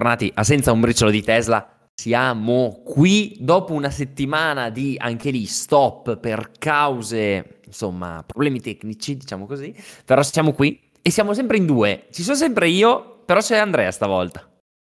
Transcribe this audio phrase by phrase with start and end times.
[0.00, 1.68] bentornati a Senza un briciolo di Tesla.
[1.94, 9.44] Siamo qui dopo una settimana di anche lì stop per cause, insomma, problemi tecnici, diciamo
[9.44, 9.74] così.
[10.06, 12.06] Però siamo qui e siamo sempre in due.
[12.12, 14.48] Ci sono sempre io, però c'è Andrea stavolta.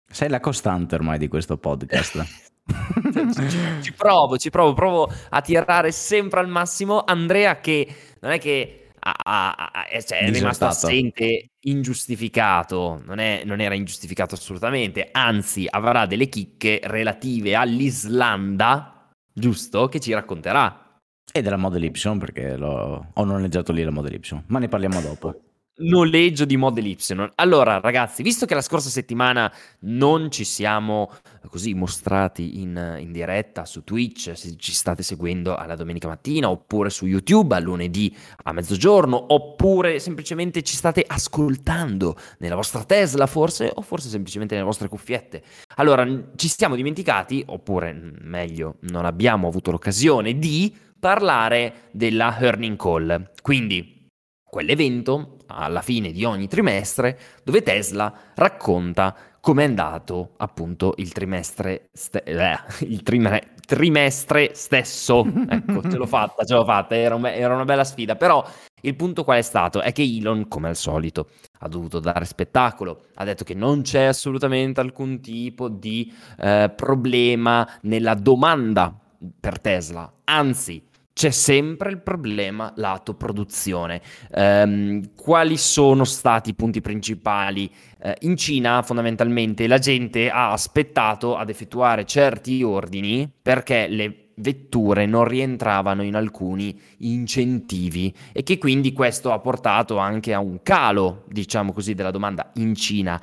[0.08, 2.24] Sei la costante ormai di questo podcast.
[2.70, 8.38] ci, ci provo, ci provo, provo a tirare sempre al massimo Andrea che non è
[8.38, 15.10] che a, a, a, cioè, è rimasto assente ingiustificato, non, è, non, era ingiustificato assolutamente,
[15.12, 20.86] anzi avrà delle chicche relative all'Islanda, giusto, che ci racconterà.
[21.32, 25.02] E della Model Y, perché l'ho, ho noleggiato lì la Model Y, ma ne parliamo
[25.02, 25.49] dopo
[25.80, 27.32] noleggio di Model Y.
[27.36, 29.52] Allora, ragazzi, visto che la scorsa settimana
[29.82, 31.12] non ci siamo
[31.48, 36.90] così mostrati in, in, diretta su Twitch, se ci state seguendo alla domenica mattina, oppure
[36.90, 43.72] su YouTube a lunedì a mezzogiorno, oppure semplicemente ci state ascoltando nella vostra Tesla, forse,
[43.74, 45.44] o forse semplicemente nelle vostre cuffiette.
[45.76, 46.06] Allora,
[46.36, 53.32] ci siamo dimenticati, oppure meglio, non abbiamo avuto l'occasione di parlare della Earning Call.
[53.42, 54.08] Quindi
[54.44, 61.90] quell'evento alla fine di ogni trimestre dove Tesla racconta come è andato appunto il trimestre,
[61.94, 65.26] ste- eh, il trime- trimestre stesso.
[65.50, 68.46] ecco, ce l'ho fatta, ce l'ho fatta, era, un- era una bella sfida, però
[68.82, 69.82] il punto qual è stato?
[69.82, 74.04] È che Elon, come al solito, ha dovuto dare spettacolo, ha detto che non c'è
[74.04, 78.94] assolutamente alcun tipo di eh, problema nella domanda
[79.40, 80.82] per Tesla, anzi
[81.20, 84.02] c'è sempre il problema lato produzione.
[84.32, 87.70] Um, quali sono stati i punti principali?
[88.02, 95.06] Uh, in Cina fondamentalmente la gente ha aspettato ad effettuare certi ordini perché le vetture
[95.08, 101.26] non rientravano in alcuni incentivi e che quindi questo ha portato anche a un calo,
[101.28, 103.22] diciamo così, della domanda in Cina.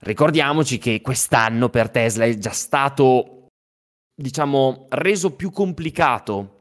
[0.00, 3.46] Ricordiamoci che quest'anno per Tesla è già stato,
[4.14, 6.60] diciamo, reso più complicato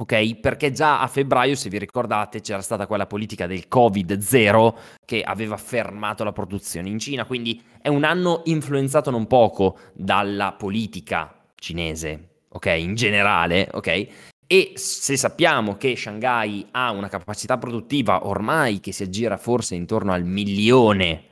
[0.00, 5.22] Ok, perché già a febbraio, se vi ricordate, c'era stata quella politica del Covid-0 che
[5.22, 11.34] aveva fermato la produzione in Cina, quindi è un anno influenzato non poco dalla politica
[11.56, 14.06] cinese, ok, in generale, ok?
[14.46, 20.12] E se sappiamo che Shanghai ha una capacità produttiva ormai che si aggira forse intorno
[20.12, 21.24] al milione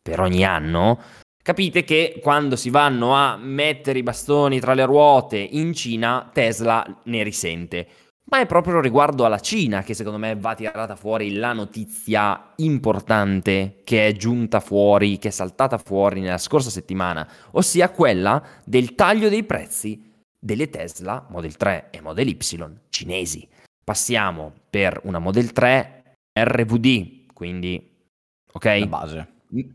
[0.00, 1.00] per ogni anno,
[1.42, 7.00] capite che quando si vanno a mettere i bastoni tra le ruote in Cina, Tesla
[7.06, 7.88] ne risente
[8.26, 13.82] ma è proprio riguardo alla Cina che secondo me va tirata fuori la notizia importante
[13.84, 19.28] che è giunta fuori, che è saltata fuori nella scorsa settimana, ossia quella del taglio
[19.28, 22.38] dei prezzi delle Tesla Model 3 e Model Y
[22.88, 23.48] cinesi.
[23.84, 27.92] Passiamo per una Model 3 RVD, quindi
[28.52, 28.64] ok?
[28.64, 29.28] La base.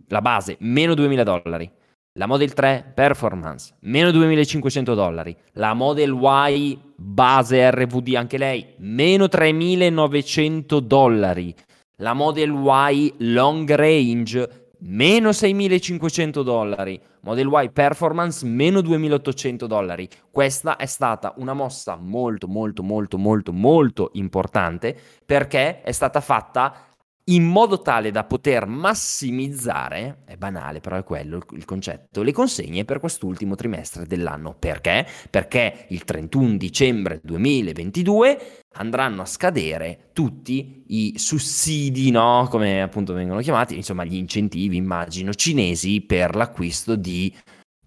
[0.07, 1.71] La base, meno 2000 dollari.
[2.13, 5.37] La Model 3 Performance, meno 2500 dollari.
[5.53, 11.53] La Model Y base RVD anche lei, meno 3900 dollari.
[11.97, 12.51] La Model
[12.91, 14.49] Y Long Range,
[14.79, 16.99] meno 6500 dollari.
[17.21, 20.09] Model Y Performance, meno 2800 dollari.
[20.31, 26.88] Questa è stata una mossa molto, molto, molto, molto, molto importante perché è stata fatta
[27.29, 32.85] in modo tale da poter massimizzare, è banale però è quello il, concetto, le consegne
[32.85, 34.55] per quest'ultimo trimestre dell'anno.
[34.57, 35.05] Perché?
[35.29, 42.47] Perché il 31 dicembre 2022 andranno a scadere tutti i sussidi, no?
[42.49, 47.33] come appunto vengono chiamati, insomma gli incentivi, immagino, cinesi per l'acquisto di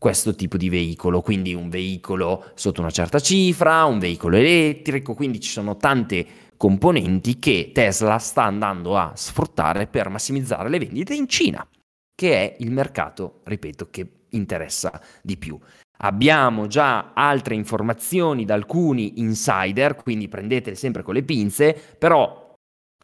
[0.03, 5.39] questo tipo di veicolo, quindi un veicolo sotto una certa cifra, un veicolo elettrico, quindi
[5.39, 6.27] ci sono tante
[6.63, 11.69] componenti che Tesla sta andando a sfruttare per massimizzare le vendite in Cina,
[12.15, 15.59] che è il mercato, ripeto, che interessa di più.
[16.05, 22.55] Abbiamo già altre informazioni da alcuni insider, quindi prendetele sempre con le pinze, però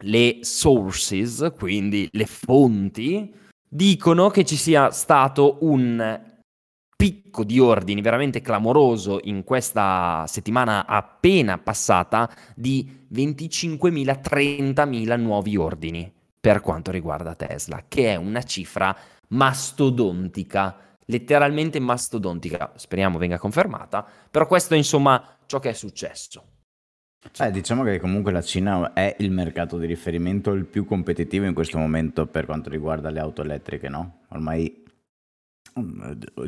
[0.03, 3.29] le sources, quindi le fonti,
[3.69, 6.28] dicono che ci sia stato un
[6.99, 16.11] picco di ordini veramente clamoroso in questa settimana appena passata di 25.000, 30.000 nuovi ordini
[16.41, 18.93] per quanto riguarda Tesla, che è una cifra
[19.29, 20.75] mastodontica,
[21.05, 22.73] letteralmente mastodontica.
[22.75, 26.43] Speriamo venga confermata, però questo è insomma ciò che è successo.
[27.39, 31.53] Eh, diciamo che comunque la Cina è il mercato di riferimento il più competitivo in
[31.53, 34.23] questo momento per quanto riguarda le auto elettriche, no?
[34.31, 34.87] Ormai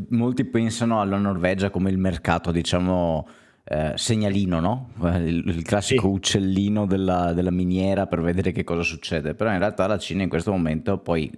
[0.10, 3.28] molti pensano alla Norvegia come il mercato, diciamo,
[3.64, 4.90] eh, segnalino, no?
[5.18, 6.14] Il, il classico sì.
[6.14, 9.34] uccellino della, della, miniera per vedere che cosa succede.
[9.36, 11.32] Però in realtà la Cina in questo momento, poi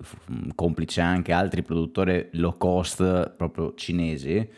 [0.56, 4.50] complice anche altri produttori low cost proprio cinesi,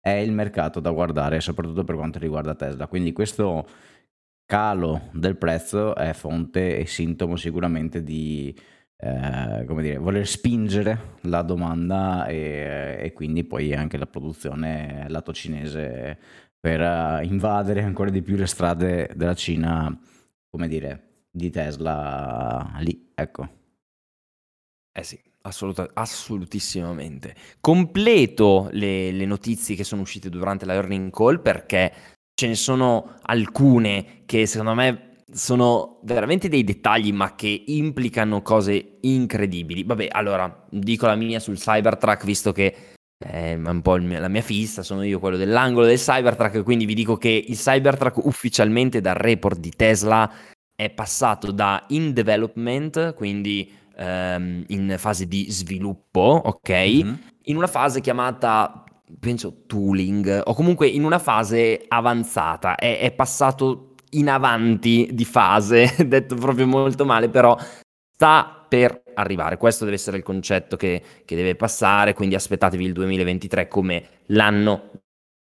[0.00, 2.86] è il mercato da guardare, soprattutto per quanto riguarda Tesla.
[2.86, 3.66] Quindi questo
[4.44, 8.54] calo del prezzo è fonte e sintomo sicuramente di
[9.04, 15.32] eh, come dire, voler spingere la domanda e, e, quindi poi anche la produzione lato
[15.32, 16.16] cinese
[16.60, 19.98] per uh, invadere ancora di più le strade della Cina,
[20.48, 23.48] come dire, di Tesla lì, ecco.
[24.92, 27.34] Eh sì, assoluta, assolutissimamente.
[27.58, 31.92] Completo le, le notizie che sono uscite durante la earning call perché
[32.34, 38.98] ce ne sono alcune che secondo me sono veramente dei dettagli ma che implicano cose
[39.00, 39.82] incredibili.
[39.82, 42.74] Vabbè, allora dico la mia sul Cybertruck visto che
[43.22, 46.94] è un po' mio, la mia fissa, sono io quello dell'angolo del Cybertruck, quindi vi
[46.94, 50.30] dico che il Cybertruck ufficialmente dal report di Tesla
[50.74, 57.14] è passato da in development, quindi um, in fase di sviluppo, ok, mm-hmm.
[57.44, 58.84] in una fase chiamata
[59.20, 65.94] penso tooling o comunque in una fase avanzata, è, è passato in avanti di fase,
[66.06, 67.56] detto proprio molto male, però
[68.12, 69.56] sta per arrivare.
[69.56, 74.90] Questo deve essere il concetto che, che deve passare, quindi aspettatevi il 2023 come l'anno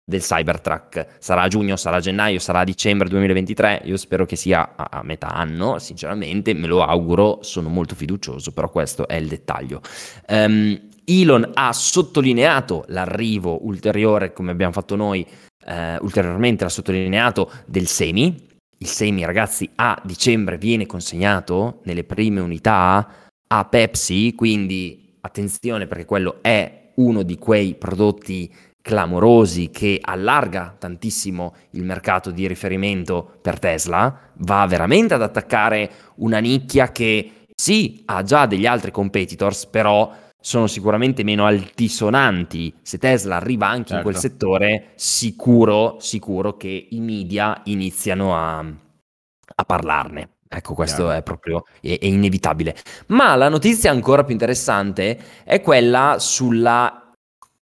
[0.03, 1.15] del Cybertruck.
[1.19, 3.83] Sarà a giugno, sarà a gennaio, sarà a dicembre 2023.
[3.85, 8.51] Io spero che sia a, a, metà anno, sinceramente, me lo auguro, sono molto fiducioso,
[8.51, 9.81] però questo è il dettaglio.
[10.27, 15.25] Um, Elon ha sottolineato l'arrivo ulteriore, come abbiamo fatto noi,
[15.65, 18.49] uh, ulteriormente l'ha sottolineato, del semi,
[18.81, 23.07] il semi, ragazzi, a dicembre viene consegnato nelle prime unità
[23.47, 28.51] a Pepsi, quindi attenzione perché quello è uno di quei prodotti
[28.81, 36.39] clamorosi che allarga tantissimo il mercato di riferimento per Tesla, va veramente ad attaccare una
[36.39, 42.73] nicchia che sì, ha già degli altri competitors, però sono sicuramente meno altisonanti.
[42.81, 43.95] Se Tesla arriva anche certo.
[43.95, 44.27] in quel certo.
[44.27, 50.29] settore, sicuro, sicuro che i media iniziano a, a parlarne.
[50.53, 51.17] Ecco, questo Chiaro.
[51.17, 52.75] è proprio è, è inevitabile.
[53.07, 57.13] Ma la notizia ancora più interessante è quella sulla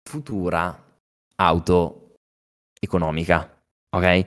[0.02, 0.86] futura
[1.36, 2.16] auto
[2.80, 3.62] economica.
[3.96, 4.26] Ok?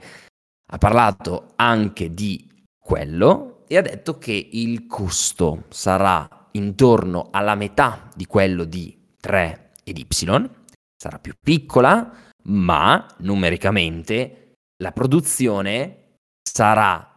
[0.69, 8.09] Ha parlato anche di quello e ha detto che il costo sarà intorno alla metà
[8.15, 10.51] di quello di 3 ed Y,
[10.97, 12.13] sarà più piccola,
[12.45, 17.13] ma numericamente la produzione sarà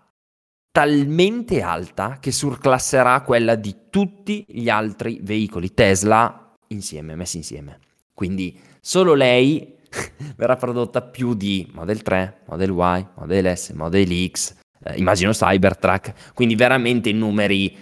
[0.71, 7.79] talmente alta che surclasserà quella di tutti gli altri veicoli Tesla insieme, messi insieme.
[8.13, 9.77] Quindi solo lei
[10.35, 16.33] verrà prodotta più di Model 3, Model Y, Model S, Model X, eh, immagino Cybertruck,
[16.33, 17.77] quindi veramente numeri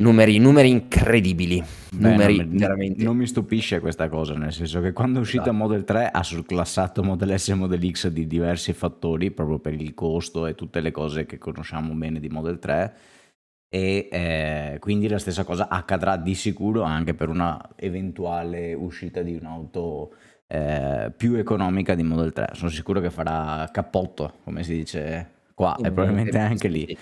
[0.00, 1.62] Numeri, numeri incredibili.
[1.92, 3.04] Beh, numeri non, veramente.
[3.04, 5.56] Non mi stupisce questa cosa, nel senso che quando è uscita esatto.
[5.56, 9.92] Model 3 ha surclassato Model S e Model X di diversi fattori, proprio per il
[9.92, 12.94] costo e tutte le cose che conosciamo bene di Model 3.
[13.68, 19.36] E eh, quindi la stessa cosa accadrà di sicuro anche per una eventuale uscita di
[19.36, 20.14] un'auto
[20.46, 22.52] eh, più economica di Model 3.
[22.54, 26.96] Sono sicuro che farà cappotto, come si dice qua, e probabilmente anche lì.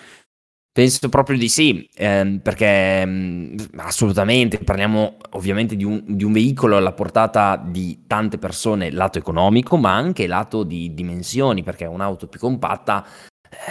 [0.79, 6.31] Penso proprio di sì, ehm, perché mh, mm, assolutamente parliamo ovviamente di un, di un,
[6.31, 12.29] veicolo alla portata di tante persone lato economico, ma anche lato di dimensioni, perché un'auto
[12.29, 13.05] più compatta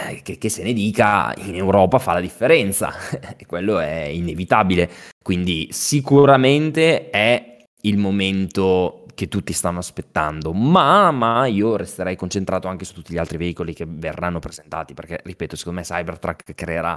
[0.06, 2.92] eh, che, che, se ne dica in Europa fa la differenza,
[3.38, 4.90] e quello è inevitabile.
[5.24, 12.84] Quindi sicuramente è il momento che tutti stanno aspettando, ma, ma, io resterei concentrato anche
[12.84, 16.96] su tutti gli altri veicoli che verranno presentati, perché ripeto, secondo me Cybertruck creerà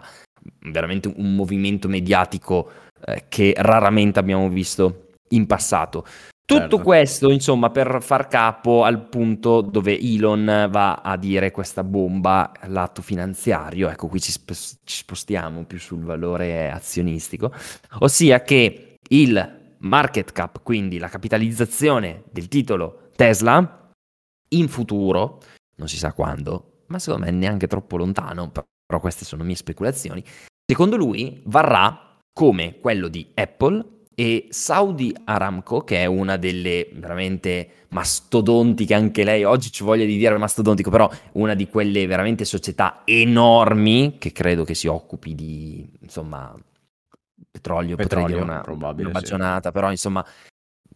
[0.67, 2.69] veramente un movimento mediatico
[3.07, 6.05] eh, che raramente abbiamo visto in passato.
[6.45, 6.81] Tutto certo.
[6.81, 13.01] questo, insomma, per far capo al punto dove Elon va a dire questa bomba lato
[13.01, 17.51] finanziario, ecco qui ci, sp- ci spostiamo più sul valore azionistico,
[18.01, 23.89] ossia che il market cap, quindi la capitalizzazione del titolo Tesla,
[24.49, 25.41] in futuro,
[25.75, 30.23] non si sa quando, ma secondo me neanche troppo lontano, però queste sono mie speculazioni,
[30.65, 37.85] secondo lui varrà come quello di Apple e Saudi Aramco, che è una delle veramente
[37.89, 43.01] mastodontiche, anche lei oggi ci voglia di dire mastodontico, però una di quelle veramente società
[43.05, 46.55] enormi che credo che si occupi di, insomma,
[47.49, 49.73] petrolio, petrolio potrei dire una, una bagionata, sì.
[49.73, 50.25] però insomma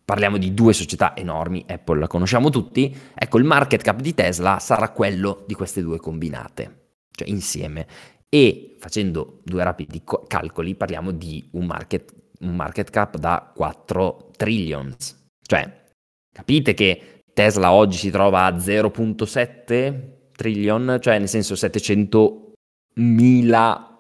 [0.04, 4.60] parliamo di due società enormi, Apple la conosciamo tutti, ecco il market cap di Tesla
[4.60, 7.88] sarà quello di queste due combinate, cioè insieme.
[8.30, 15.24] E facendo due rapidi calcoli parliamo di un market, un market cap da 4 trillions.
[15.42, 15.90] Cioè,
[16.32, 22.52] capite che Tesla oggi si trova a 0.7 trillion, cioè nel senso 700
[22.96, 24.00] mila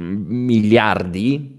[0.00, 1.55] miliardi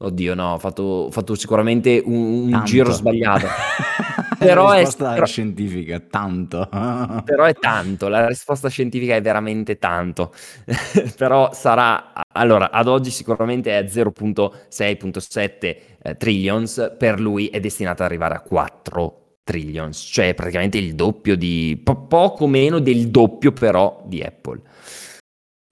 [0.00, 3.46] Oddio, no, ho fatto, ho fatto sicuramente un, un giro sbagliato.
[4.38, 6.68] però la risposta è però, scientifica, tanto.
[7.24, 10.32] però è tanto, la risposta scientifica è veramente tanto.
[11.18, 18.10] però sarà, allora, ad oggi sicuramente è 0.6.7 eh, trillions, per lui è destinata ad
[18.10, 24.04] arrivare a 4 trillions, cioè praticamente il doppio di, po- poco meno del doppio però
[24.06, 24.60] di Apple.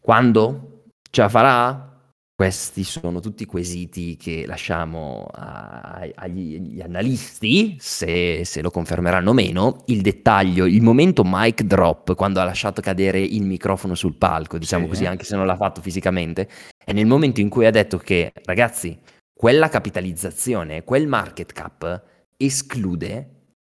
[0.00, 0.82] Quando?
[1.10, 1.95] Ce la farà?
[2.36, 9.32] Questi sono tutti quesiti che lasciamo a, agli, agli, analisti, se, se, lo confermeranno o
[9.32, 9.84] meno.
[9.86, 14.84] Il dettaglio, il momento mic drop, quando ha lasciato cadere il microfono sul palco, diciamo
[14.84, 14.90] sì.
[14.90, 18.34] così, anche se non l'ha fatto fisicamente, è nel momento in cui ha detto che,
[18.44, 19.00] ragazzi,
[19.32, 22.02] quella capitalizzazione, quel market cap
[22.36, 23.30] esclude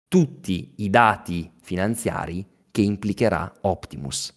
[0.07, 4.33] tutti i dati finanziari che implicherà Optimus.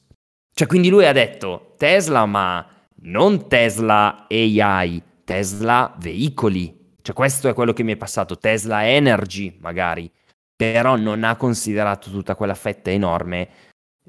[0.52, 2.66] Cioè, quindi lui ha detto, Tesla, ma
[3.02, 6.94] non Tesla AI, Tesla veicoli.
[7.02, 10.10] Cioè questo è quello che mi è passato, Tesla Energy magari,
[10.54, 13.48] però non ha considerato tutta quella fetta enorme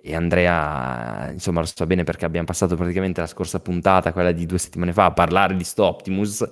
[0.02, 4.46] e Andrea, insomma, lo so bene perché abbiamo passato praticamente la scorsa puntata, quella di
[4.46, 6.48] due settimane fa, a parlare di sto Optimus,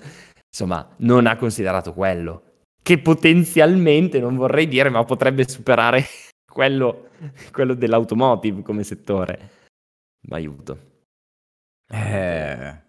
[0.49, 6.03] insomma, non ha considerato quello, che potenzialmente, non vorrei dire, ma potrebbe superare
[6.51, 7.09] quello,
[7.51, 9.51] quello dell'automotive come settore.
[10.27, 10.93] Ma aiuto.
[11.87, 12.81] Eh,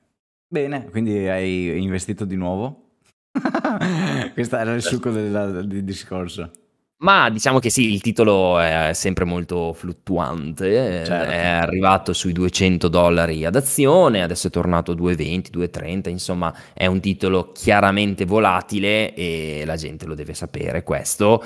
[0.48, 2.98] bene, quindi hai investito di nuovo?
[4.32, 6.50] Questo era il succo del, del discorso.
[6.98, 11.30] Ma diciamo che sì, il titolo è sempre molto fluttuante, certo.
[11.30, 16.86] è arrivato sui 200 dollari ad azione, adesso è tornato a 220, 230, insomma è
[16.86, 21.44] un titolo chiaramente volatile e la gente lo deve sapere questo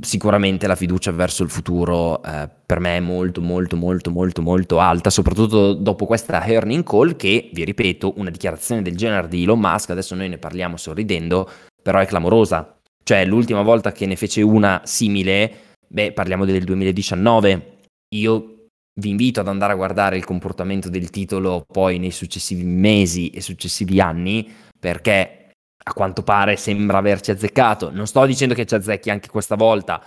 [0.00, 4.78] sicuramente la fiducia verso il futuro eh, per me è molto molto molto molto molto
[4.78, 9.58] alta, soprattutto dopo questa earning call che, vi ripeto, una dichiarazione del genere di Elon
[9.58, 11.48] Musk, adesso noi ne parliamo sorridendo,
[11.82, 12.76] però è clamorosa.
[13.02, 15.52] Cioè l'ultima volta che ne fece una simile,
[15.88, 17.78] beh, parliamo del 2019.
[18.14, 18.54] Io
[19.00, 23.40] vi invito ad andare a guardare il comportamento del titolo poi nei successivi mesi e
[23.40, 25.39] successivi anni, perché
[25.82, 27.90] a quanto pare sembra averci azzeccato.
[27.90, 30.02] Non sto dicendo che ci azzecchi anche questa volta,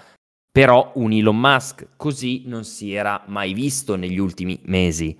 [0.51, 5.17] però un Elon Musk così non si era mai visto negli ultimi mesi.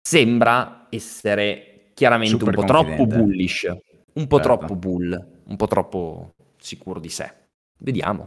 [0.00, 3.70] Sembra essere chiaramente Super un po' troppo bullish,
[4.14, 4.56] un po' certo.
[4.56, 7.32] troppo bull, un po' troppo sicuro di sé.
[7.78, 8.26] Vediamo.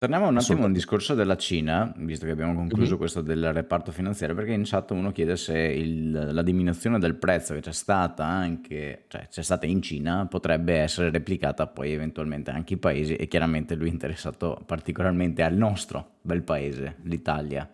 [0.00, 2.98] Torniamo un attimo al discorso della Cina, visto che abbiamo concluso mm-hmm.
[2.98, 7.54] questo del reparto finanziario, perché in chat uno chiede se il, la diminuzione del prezzo
[7.54, 12.74] che c'è stata anche, cioè c'è stata in Cina, potrebbe essere replicata poi eventualmente anche
[12.74, 17.68] in paesi e chiaramente lui è interessato particolarmente al nostro bel paese, l'Italia.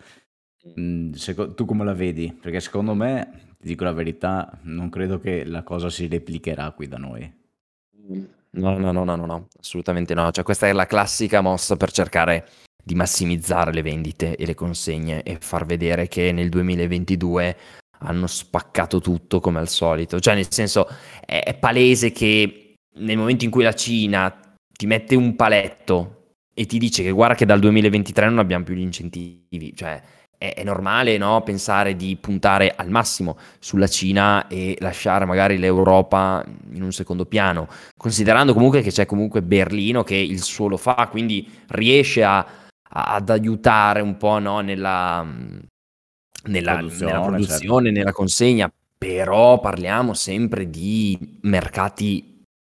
[0.81, 2.35] Mm, seco- tu come la vedi?
[2.41, 6.89] Perché secondo me, ti dico la verità, non credo che la cosa si replicherà qui
[6.89, 7.31] da noi.
[8.11, 8.25] Mm.
[8.55, 10.31] No, no, no, no, no, no, assolutamente no.
[10.31, 12.49] Cioè, questa è la classica mossa per cercare
[12.83, 17.57] di massimizzare le vendite e le consegne e far vedere che nel 2022
[18.01, 20.21] hanno spaccato tutto come al solito.
[20.21, 20.87] Cioè, nel senso,
[21.25, 26.67] è, è palese che nel momento in cui la Cina ti mette un paletto e
[26.67, 30.01] ti dice che guarda che dal 2023 non abbiamo più gli incentivi, cioè
[30.53, 31.43] è, normale no?
[31.43, 37.69] pensare di puntare al massimo sulla Cina e lasciare magari l'Europa in un secondo piano,
[37.97, 43.15] considerando comunque che c'è comunque Berlino che il suo lo fa, quindi riesce a, a,
[43.15, 44.61] ad aiutare un po' no?
[44.61, 45.27] nella,
[46.45, 47.99] nella, produzione, nella, produzione certo.
[47.99, 52.34] nella consegna, però parliamo sempre di mercati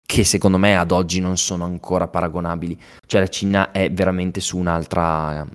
[0.06, 2.80] che secondo me ad oggi non sono ancora paragonabili.
[3.06, 5.46] Cioè la Cina è veramente su un'altra,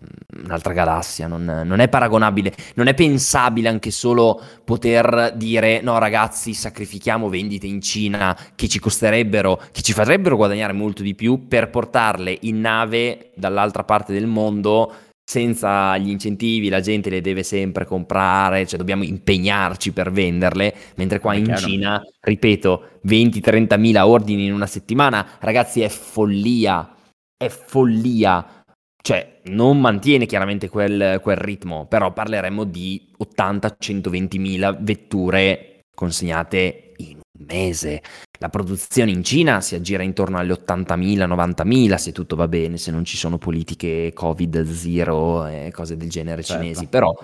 [0.44, 6.52] un'altra galassia, non, non, è paragonabile, non è pensabile anche solo poter dire no ragazzi
[6.52, 11.70] sacrifichiamo vendite in Cina che ci costerebbero, che ci farebbero guadagnare molto di più per
[11.70, 14.92] portarle in nave dall'altra parte del mondo
[15.30, 21.20] senza gli incentivi la gente le deve sempre comprare, cioè dobbiamo impegnarci per venderle, mentre
[21.20, 21.60] qua è in chiaro.
[21.60, 26.96] Cina, ripeto, 20-30 mila ordini in una settimana, ragazzi è follia,
[27.36, 28.64] è follia,
[29.00, 37.20] cioè non mantiene chiaramente quel, quel ritmo, però parleremo di 80-120 mila vetture consegnate in
[37.46, 38.02] mese.
[38.38, 42.90] La produzione in Cina si aggira intorno alle 80.000, 90.000 se tutto va bene, se
[42.90, 46.62] non ci sono politiche Covid zero e cose del genere certo.
[46.62, 46.86] cinesi.
[46.86, 47.14] Però,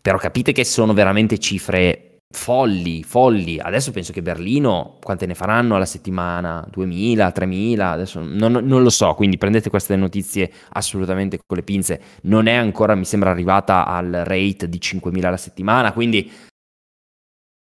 [0.00, 3.58] però capite che sono veramente cifre folli, folli.
[3.58, 6.66] Adesso penso che Berlino, quante ne faranno alla settimana?
[6.72, 7.80] 2.000, 3.000?
[7.80, 12.00] Adesso non, non, lo so, quindi prendete queste notizie assolutamente con le pinze.
[12.22, 16.30] Non è ancora, mi sembra, arrivata al rate di 5.000 alla settimana, quindi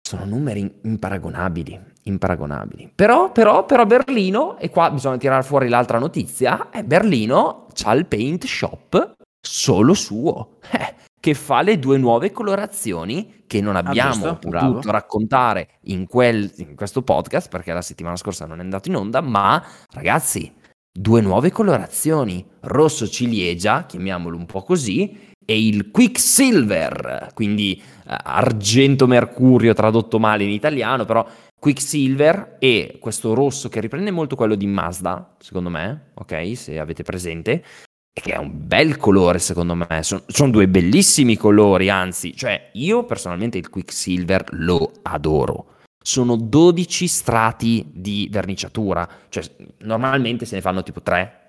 [0.07, 2.93] sono numeri imparagonabili, imparagonabili.
[2.95, 8.05] Però, però, però Berlino, e qua bisogna tirare fuori l'altra notizia, è Berlino ha il
[8.05, 14.27] paint shop solo suo, eh, che fa le due nuove colorazioni che non ah, abbiamo
[14.27, 14.81] ah, potuto bravo.
[14.85, 19.19] raccontare in, quel, in questo podcast perché la settimana scorsa non è andato in onda,
[19.19, 19.61] ma
[19.91, 20.53] ragazzi,
[20.89, 29.07] due nuove colorazioni, rosso ciliegia, chiamiamolo un po' così, e il Quicksilver, quindi uh, argento
[29.07, 31.25] mercurio tradotto male in italiano, però
[31.57, 37.03] Quicksilver e questo rosso che riprende molto quello di Mazda, secondo me, ok, se avete
[37.03, 37.63] presente,
[38.11, 43.05] che è un bel colore secondo me, sono, sono due bellissimi colori, anzi, cioè io
[43.05, 45.75] personalmente il Quicksilver lo adoro.
[46.03, 49.43] Sono 12 strati di verniciatura, cioè
[49.79, 51.46] normalmente se ne fanno tipo 3,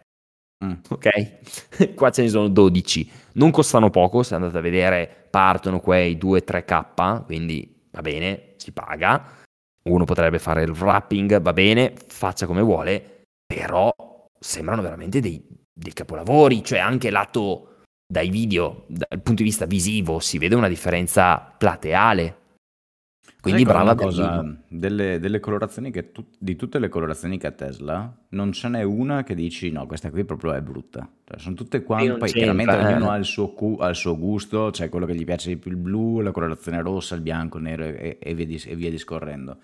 [0.65, 0.73] Mm.
[0.88, 1.95] Ok?
[1.95, 3.11] Qua ce ne sono 12.
[3.35, 9.37] Non costano poco, se andate a vedere, partono quei 2-3k, quindi va bene, si paga.
[9.85, 13.95] Uno potrebbe fare il wrapping, va bene, faccia come vuole, però
[14.38, 20.19] sembrano veramente dei, dei capolavori, cioè anche lato dai video, dal punto di vista visivo,
[20.19, 22.37] si vede una differenza plateale
[23.40, 24.45] quindi Sai brava cosa?
[24.66, 28.83] Delle, delle colorazioni che tu- di tutte le colorazioni che ha Tesla, non ce n'è
[28.83, 31.09] una che dici no, questa qui proprio è brutta.
[31.25, 33.09] Cioè, sono tutte quante, poi chiaramente ognuno eh.
[33.11, 35.71] ha il, suo cu- ha il suo gusto, c'è quello che gli piace di più
[35.71, 38.90] il blu, la colorazione rossa, il bianco, il nero e, e, via, dis- e via
[38.90, 39.59] discorrendo.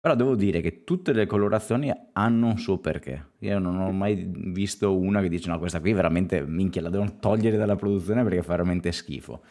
[0.00, 3.30] Però devo dire che tutte le colorazioni hanno un suo perché.
[3.40, 7.18] Io non ho mai visto una che dice no, questa qui veramente minchia, la devono
[7.18, 9.42] togliere dalla produzione perché fa veramente schifo.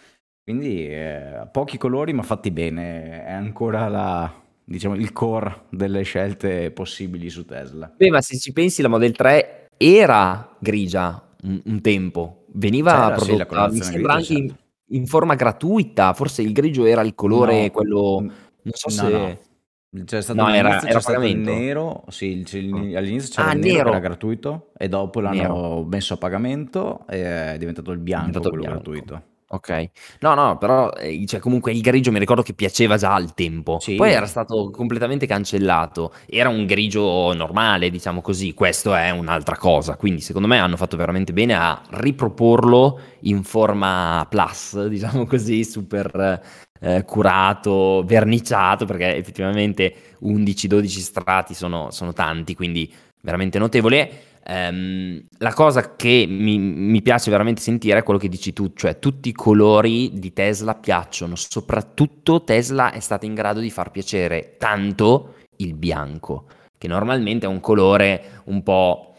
[0.48, 6.72] Quindi eh, pochi colori ma fatti bene, è ancora la, diciamo, il core delle scelte
[6.72, 7.94] possibili su Tesla.
[7.94, 13.46] Beh, ma se ci pensi la Model 3 era grigia un, un tempo, veniva C'era,
[13.46, 14.63] prodotta, sì, mi sembra grigia, anche certo.
[14.88, 19.10] in, in, forma gratuita, forse il grigio era il colore no, quello, non so no,
[19.10, 19.17] se...
[19.17, 20.04] No.
[20.06, 23.74] C'è stato no, era, era stato il nero, sì, il, all'inizio c'era ah, il nero,
[23.74, 25.84] nero, che era gratuito e dopo l'hanno nero.
[25.84, 28.91] messo a pagamento e è diventato il bianco diventato quello bianco.
[28.91, 29.36] gratuito.
[29.49, 29.89] Ok.
[30.19, 33.79] No, no, però, ehm, cioè comunque il grigio mi ricordo che piaceva già al tempo.
[33.95, 36.13] Poi era stato completamente cancellato.
[36.25, 38.53] Era un grigio normale, diciamo così.
[38.53, 39.95] Questo è un'altra cosa.
[39.95, 46.41] Quindi secondo me hanno fatto veramente bene a riproporlo in forma plus, diciamo così, super
[46.81, 54.23] eh, curato, verniciato, perché effettivamente 11-12 strati sono, sono tanti, quindi veramente notevole.
[54.45, 58.97] Um, la cosa che mi, mi, piace veramente sentire è quello che dici tu, cioè
[58.97, 64.56] tutti i colori di Tesla piacciono, soprattutto Tesla è stata in grado di far piacere
[64.58, 66.45] tanto il bianco,
[66.78, 69.15] che normalmente è un colore un po'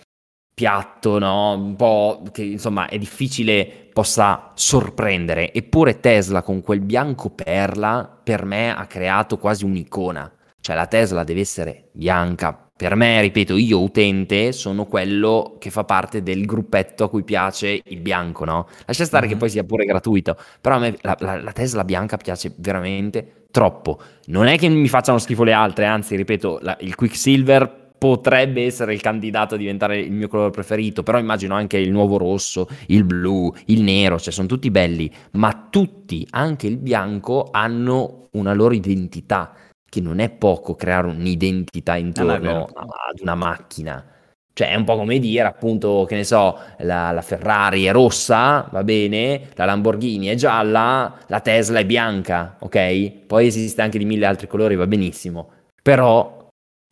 [0.55, 1.53] piatto, no?
[1.53, 8.45] Un po' che insomma è difficile possa sorprendere, eppure Tesla con quel bianco perla per
[8.45, 13.81] me ha creato quasi un'icona, cioè la Tesla deve essere bianca, per me, ripeto, io
[13.81, 18.69] utente sono quello che fa parte del gruppetto a cui piace il bianco, no?
[18.87, 19.33] Lascia stare mm-hmm.
[19.33, 23.47] che poi sia pure gratuito, però a me la, la, la, Tesla bianca piace veramente
[23.51, 23.99] troppo.
[24.27, 28.95] Non è che mi facciano schifo le altre, anzi, ripeto, la, il Quicksilver potrebbe essere
[28.95, 33.03] il candidato a diventare il mio colore preferito, però immagino anche il nuovo rosso, il
[33.03, 38.73] blu, il nero, cioè sono tutti belli, ma tutti, anche il bianco, hanno una loro
[38.73, 39.53] identità
[39.89, 44.05] che non è poco creare un'identità intorno ad una macchina.
[44.53, 48.69] Cioè, è un po' come dire, appunto, che ne so, la, la, Ferrari è rossa,
[48.73, 53.27] va bene, la Lamborghini è gialla, la Tesla è bianca, ok?
[53.27, 55.51] Poi esiste anche di mille altri colori, va benissimo.
[55.81, 56.38] Però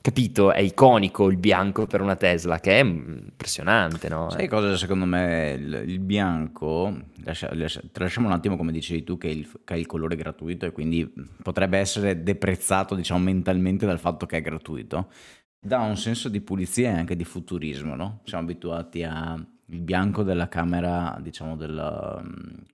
[0.07, 4.31] capito, è iconico il bianco per una Tesla, che è impressionante, no?
[4.31, 9.19] Sai cosa secondo me il, il bianco, lascia, lascia, tralasciamo un attimo come dicevi tu
[9.19, 13.99] che, il, che, è il colore gratuito e quindi potrebbe essere deprezzato diciamo mentalmente dal
[13.99, 15.11] fatto che è gratuito,
[15.59, 18.21] dà un senso di pulizia e anche di futurismo, no?
[18.27, 22.23] Siamo abituati al bianco della camera, diciamo, della,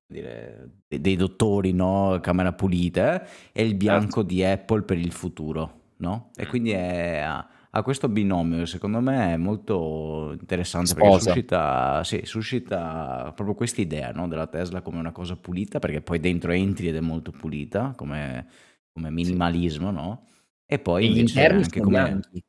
[0.06, 2.18] dire, dei dottori, no?
[2.20, 6.30] Camera pulita, e il bianco di Apple per il futuro no?
[6.36, 6.48] E mm.
[6.48, 11.32] quindi è, ha, questo binomio, secondo me è molto interessante Sposa.
[11.32, 14.28] perché suscita, sì, suscita proprio questa idea no?
[14.28, 18.46] della Tesla come una cosa pulita, perché poi dentro entri ed è molto pulita, come,
[18.92, 20.26] come minimalismo, no?
[20.66, 22.02] E poi E gli interni anche come...
[22.02, 22.44] bianchi.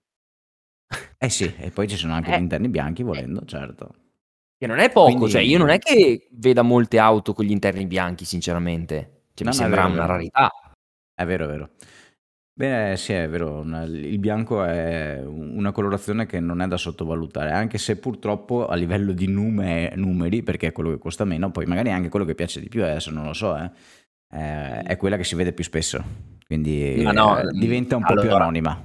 [1.18, 3.96] Eh sì, e poi ci sono anche gli Eh, interni bianchi volendo, certo.
[4.58, 6.18] Che non è poco, cioè io non è Quindi...
[6.18, 9.28] che veda molte auto con gli interni bianchi, sinceramente.
[9.34, 10.52] Cioè, mi No, no, è sembra vero, una rarità.
[11.14, 11.70] È vero, è vero.
[12.56, 17.50] Beh, sì, è vero, il bianco è un- una colorazione che non è da sottovalutare,
[17.52, 21.66] anche se purtroppo a livello di nume- numeri, perché è quello che costa meno, poi
[21.66, 23.72] magari anche quello che piace di più, adesso non lo so, eh,
[24.38, 26.04] eh, è quella che si vede più spesso,
[26.46, 28.80] quindi no, eh, mm, diventa un po' più allora, anonima.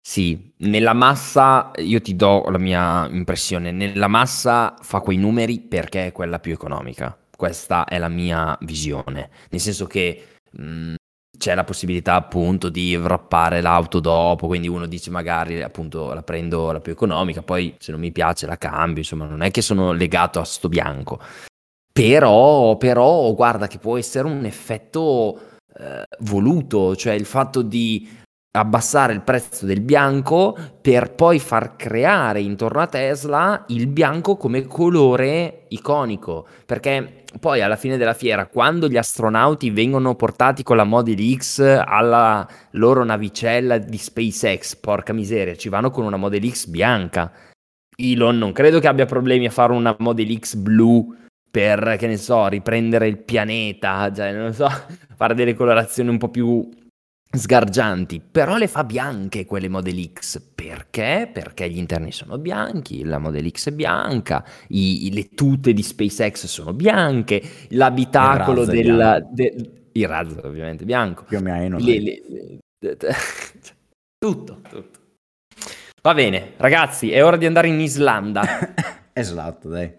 [0.00, 6.06] sì, nella massa io ti do la mia impressione, nella massa fa quei numeri perché
[6.06, 7.16] è quella più economica.
[7.36, 10.94] Questa è la mia visione, nel senso che mh,
[11.46, 16.72] c'è la possibilità appunto di wrappare l'auto dopo, quindi uno dice magari appunto la prendo
[16.72, 19.92] la più economica, poi se non mi piace la cambio, insomma non è che sono
[19.92, 21.20] legato a sto bianco.
[21.92, 25.38] Però, però guarda che può essere un effetto
[25.78, 32.40] eh, voluto, cioè il fatto di abbassare il prezzo del bianco per poi far creare
[32.40, 38.88] intorno a Tesla il bianco come colore iconico, perché poi alla fine della fiera, quando
[38.88, 45.56] gli astronauti vengono portati con la Model X alla loro navicella di SpaceX, porca miseria,
[45.56, 47.32] ci vanno con una Model X bianca.
[47.96, 51.14] Elon non credo che abbia problemi a fare una Model X blu
[51.50, 54.68] per, che ne so, riprendere il pianeta, cioè, non so,
[55.16, 56.68] fare delle colorazioni un po' più
[57.38, 60.40] sgargianti, però le fa bianche quelle Model X.
[60.54, 61.28] Perché?
[61.32, 65.82] Perché gli interni sono bianchi, la Model X è bianca, i- i- le tute di
[65.82, 72.22] SpaceX sono bianche, l'abitacolo del, de- il razzo ovviamente bianco, più o meno, le- le-
[72.80, 72.96] le-
[74.18, 75.00] tutto, tutto.
[76.02, 78.42] Va bene, ragazzi, è ora di andare in Islanda.
[79.18, 79.90] Esatto, dai.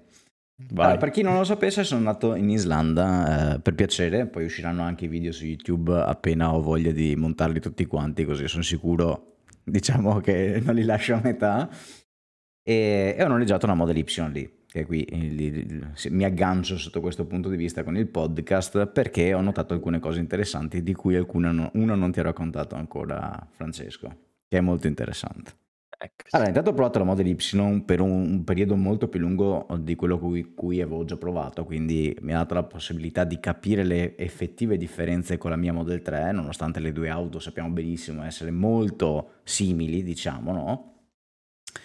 [0.79, 4.81] Allora, per chi non lo sapesse, sono andato in Islanda eh, per piacere, poi usciranno
[4.81, 9.35] anche i video su YouTube appena ho voglia di montarli tutti quanti, così sono sicuro,
[9.63, 11.69] diciamo che non li lascio a metà.
[12.63, 16.77] E, e ho noleggiato una Model Y lì, che qui eh, li- se- mi aggancio
[16.77, 20.93] sotto questo punto di vista con il podcast perché ho notato alcune cose interessanti, di
[20.93, 24.07] cui alcune no- una non ti ho raccontato ancora, Francesco,
[24.47, 25.51] che è molto interessante.
[25.99, 26.25] Ecco.
[26.29, 29.95] Allora, intanto ho provato la Model Y per un, un periodo molto più lungo di
[29.95, 34.15] quello cui, cui avevo già provato, quindi mi ha dato la possibilità di capire le
[34.15, 39.39] effettive differenze con la mia Model 3, nonostante le due auto sappiamo benissimo essere molto
[39.43, 40.93] simili, diciamo, no?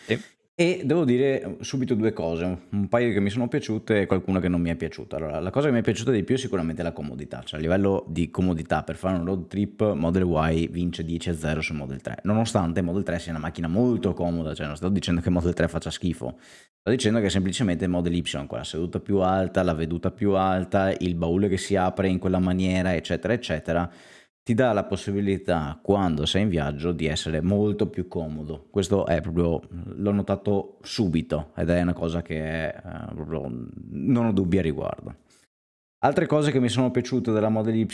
[0.07, 0.23] Sì.
[0.55, 4.49] E devo dire subito due cose, un paio che mi sono piaciute e qualcuna che
[4.49, 5.17] non mi è piaciuta.
[5.17, 7.63] Allora, la cosa che mi è piaciuta di più è sicuramente la comodità, cioè a
[7.63, 11.73] livello di comodità per fare un road trip Model Y vince 10 a 0 su
[11.73, 15.31] Model 3, nonostante Model 3 sia una macchina molto comoda, cioè non sto dicendo che
[15.31, 19.63] Model 3 faccia schifo, sto dicendo che semplicemente Model Y con la seduta più alta,
[19.63, 23.91] la veduta più alta, il baule che si apre in quella maniera, eccetera, eccetera,
[24.45, 28.67] ti dà la possibilità quando sei in viaggio di essere molto più comodo.
[28.71, 29.61] Questo è proprio,
[29.95, 33.49] l'ho notato subito ed è una cosa che è, eh, proprio,
[33.91, 35.17] non ho dubbi a riguardo.
[36.05, 37.87] Altre cose che mi sono piaciute della Model Y,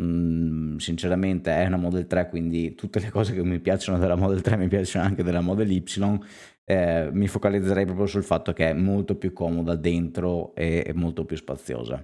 [0.00, 4.40] mm, sinceramente è una Model 3, quindi tutte le cose che mi piacciono della Model
[4.40, 5.84] 3 mi piacciono anche della Model Y.
[6.64, 11.36] Eh, mi focalizzerei proprio sul fatto che è molto più comoda dentro e molto più
[11.36, 12.02] spaziosa.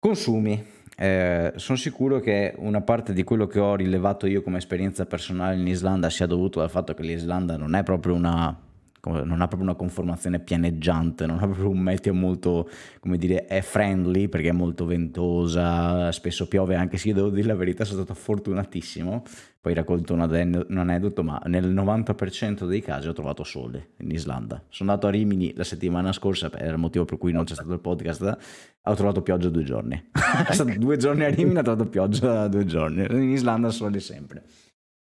[0.00, 0.82] Consumi.
[0.96, 5.56] Eh, sono sicuro che una parte di quello che ho rilevato io come esperienza personale
[5.56, 8.56] in Islanda sia dovuto al fatto che l'Islanda non è proprio una,
[9.04, 12.68] non ha proprio una conformazione pianeggiante, non ha proprio un meteo molto,
[13.00, 17.46] come dire, è friendly perché è molto ventosa, spesso piove anche se io devo dire
[17.46, 19.22] la verità, sono stato fortunatissimo.
[19.60, 24.10] Poi racconto un ade- un aneddoto, ma nel 90% dei casi ho trovato sole in
[24.10, 24.62] Islanda.
[24.68, 27.72] Sono andato a Rimini la settimana scorsa, per il motivo per cui non c'è stato
[27.72, 28.38] il podcast,
[28.82, 30.10] ho trovato pioggia due giorni.
[30.46, 33.06] È stato due giorni a Rimini, ho trovato pioggia due giorni.
[33.08, 34.44] In Islanda sole sempre.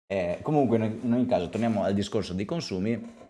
[0.07, 3.26] Eh, comunque, in ogni caso, torniamo al discorso dei consumi.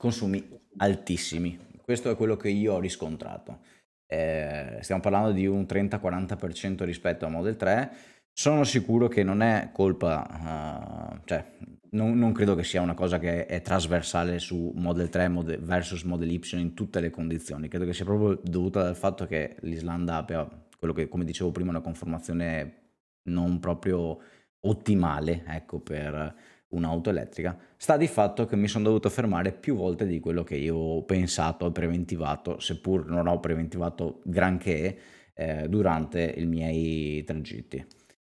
[0.00, 0.42] Consumi
[0.78, 1.58] altissimi.
[1.82, 3.58] Questo è quello che io ho riscontrato.
[4.06, 7.92] Eh, stiamo parlando di un 30-40% rispetto a Model 3.
[8.32, 11.44] Sono sicuro che non è colpa, eh, cioè,
[11.90, 16.02] non, non credo che sia una cosa che è trasversale su Model 3 Model- versus
[16.04, 17.68] Model Y in tutte le condizioni.
[17.68, 21.68] Credo che sia proprio dovuta al fatto che l'Islanda abbia quello che, come dicevo prima,
[21.68, 22.92] una conformazione
[23.24, 24.18] non proprio
[24.60, 26.34] ottimale, ecco, per
[26.70, 27.56] un'auto elettrica.
[27.76, 31.04] Sta di fatto che mi sono dovuto fermare più volte di quello che io ho
[31.04, 34.98] pensato e preventivato, seppur non ho preventivato granché
[35.34, 37.84] eh, durante i miei tragitti.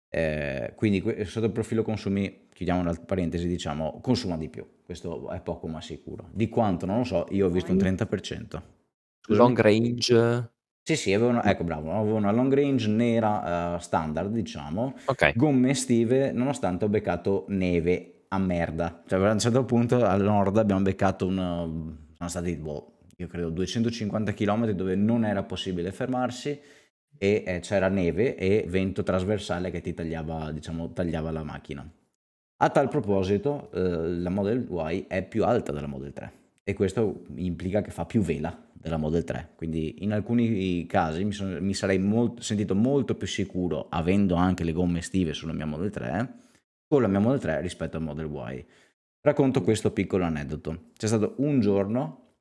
[0.09, 4.65] Eh, quindi sotto il profilo consumi, chiudiamo la parentesi, diciamo, consuma di più.
[4.83, 6.29] Questo è poco ma sicuro.
[6.31, 8.61] Di quanto non lo so, io ho visto un 30%.
[9.19, 9.47] Scusami?
[9.47, 10.51] Long range.
[10.83, 15.35] Sì, sì, avevano, ecco bravo, avevo una long range nera uh, standard, diciamo, Ok.
[15.35, 19.03] gomme estive, nonostante ho beccato neve a merda.
[19.05, 21.95] Cioè, a un certo punto al nord abbiamo beccato un...
[22.15, 26.59] sono stati, boh, io credo 250 km dove non era possibile fermarsi
[27.17, 31.89] e eh, c'era neve e vento trasversale che ti tagliava, diciamo, tagliava la macchina.
[32.59, 37.23] A tal proposito, eh, la Model Y è più alta della Model 3 e questo
[37.35, 39.53] implica che fa più vela della Model 3.
[39.55, 44.63] Quindi in alcuni casi mi, sono, mi sarei molt, sentito molto più sicuro, avendo anche
[44.63, 46.33] le gomme estive sulla mia Model 3,
[46.87, 48.65] con la mia Model 3 rispetto al Model Y.
[49.21, 50.91] Racconto questo piccolo aneddoto.
[50.95, 52.35] C'è stato un giorno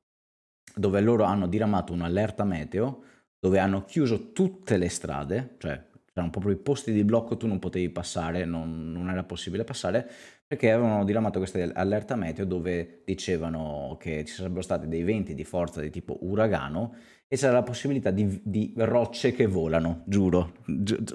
[0.73, 3.03] dove loro hanno diramato un'allerta meteo,
[3.39, 7.59] dove hanno chiuso tutte le strade, cioè c'erano proprio i posti di blocco, tu non
[7.59, 10.09] potevi passare, non, non era possibile passare,
[10.47, 15.43] perché avevano diramato questa allerta meteo dove dicevano che ci sarebbero stati dei venti di
[15.43, 16.95] forza di tipo uragano
[17.29, 20.53] e c'era la possibilità di, di rocce che volano, giuro,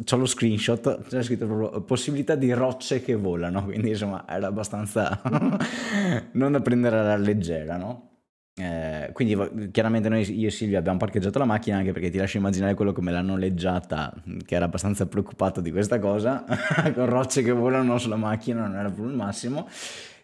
[0.05, 5.23] c'ho lo screenshot, c'era scritto proprio possibilità di rocce che volano, quindi insomma era abbastanza
[6.33, 8.11] non da prendere alla leggera, no?
[8.55, 12.37] Eh, quindi chiaramente noi io e Silvia abbiamo parcheggiato la macchina anche perché ti lascio
[12.37, 14.13] immaginare quello come l'hanno noleggiata
[14.45, 16.45] che era abbastanza preoccupato di questa cosa
[16.93, 19.67] con rocce che volano sulla macchina non era proprio il massimo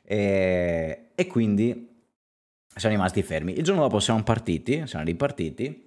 [0.05, 1.98] e, e quindi
[2.79, 5.87] siamo rimasti fermi il giorno dopo siamo partiti siamo ripartiti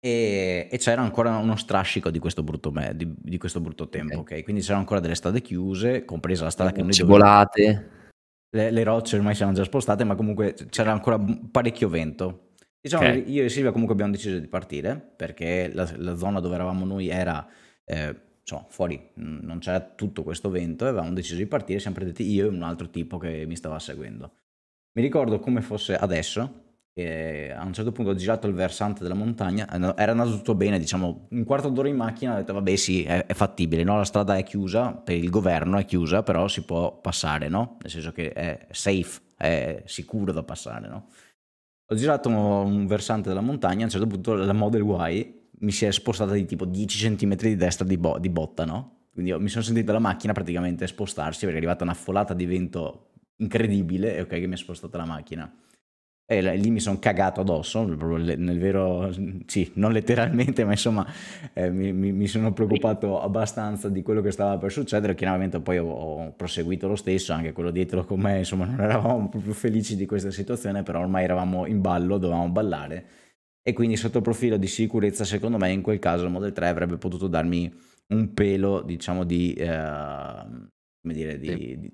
[0.00, 4.20] e, e c'era ancora uno strascico di questo brutto, me, di, di questo brutto tempo
[4.20, 4.38] okay.
[4.38, 7.96] ok quindi c'erano ancora delle strade chiuse compresa la strada che noi dovevamo volate
[8.50, 11.18] le, le rocce ormai si erano già spostate, ma comunque c'era ancora
[11.50, 12.52] parecchio vento.
[12.80, 16.54] Diciamo che io e Silvia comunque abbiamo deciso di partire perché la, la zona dove
[16.54, 17.46] eravamo noi era
[17.84, 22.30] eh, insomma, fuori, non c'era tutto questo vento e avevamo deciso di partire, sempre detti
[22.30, 24.32] io e un altro tipo che mi stava seguendo.
[24.98, 29.14] Mi ricordo come fosse adesso, e a un certo punto ho girato il versante della
[29.14, 33.04] montagna, era andato tutto bene, diciamo un quarto d'ora in macchina, ho detto vabbè sì,
[33.04, 33.96] è, è fattibile, no?
[33.96, 37.76] la strada è chiusa, per il governo è chiusa, però si può passare, no?
[37.80, 40.88] nel senso che è safe, è sicuro da passare.
[40.88, 41.06] No?
[41.86, 45.84] Ho girato un versante della montagna, a un certo punto la Model Y mi si
[45.84, 49.10] è spostata di tipo 10 cm di destra di, bo- di botta, no?
[49.12, 53.08] Quindi mi sono sentito la macchina praticamente spostarsi perché è arrivata una folata di vento
[53.38, 55.52] incredibile e ok che mi ha spostato la macchina.
[56.30, 59.10] E lì mi sono cagato addosso, nel vero,
[59.46, 61.06] sì, non letteralmente, ma insomma
[61.54, 65.14] eh, mi, mi, sono preoccupato abbastanza di quello che stava per succedere.
[65.14, 69.30] Chiaramente poi ho, ho, proseguito lo stesso, anche quello dietro con me, insomma non eravamo
[69.30, 73.06] proprio felici di questa situazione, però ormai eravamo in ballo, dovevamo ballare.
[73.62, 76.68] E quindi sotto il profilo di sicurezza, secondo me in quel caso il Model 3
[76.68, 77.72] avrebbe potuto darmi
[78.08, 81.90] un pelo, diciamo, di, eh, come dire, di, di,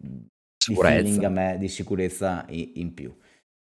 [0.67, 3.15] di feeling a me, di sicurezza in, più.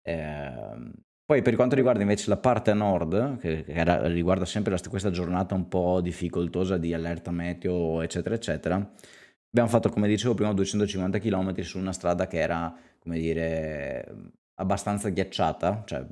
[0.03, 0.93] Eh,
[1.25, 5.11] poi per quanto riguarda invece la parte nord, che, che era, riguarda sempre la, questa
[5.11, 11.19] giornata un po' difficoltosa di allerta meteo, eccetera, eccetera, abbiamo fatto, come dicevo prima, 250
[11.19, 16.07] km su una strada che era, come dire, abbastanza ghiacciata, cioè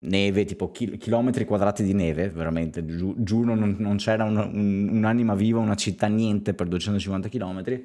[0.00, 4.88] neve, tipo chil- chilometri quadrati di neve, veramente, giù, giuro non, non c'era un, un,
[4.96, 7.82] un'anima viva, una città, niente per 250 km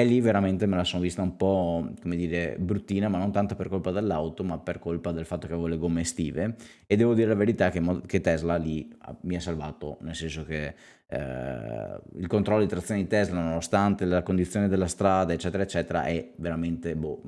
[0.00, 3.54] e lì veramente me la sono vista un po', come dire, bruttina, ma non tanto
[3.54, 6.56] per colpa dell'auto, ma per colpa del fatto che avevo le gomme estive.
[6.86, 8.88] E devo dire la verità che, che Tesla lì
[9.22, 10.74] mi ha salvato, nel senso che
[11.12, 16.32] eh, il controllo di trazione di Tesla, nonostante la condizione della strada, eccetera, eccetera, è
[16.36, 17.20] veramente boh,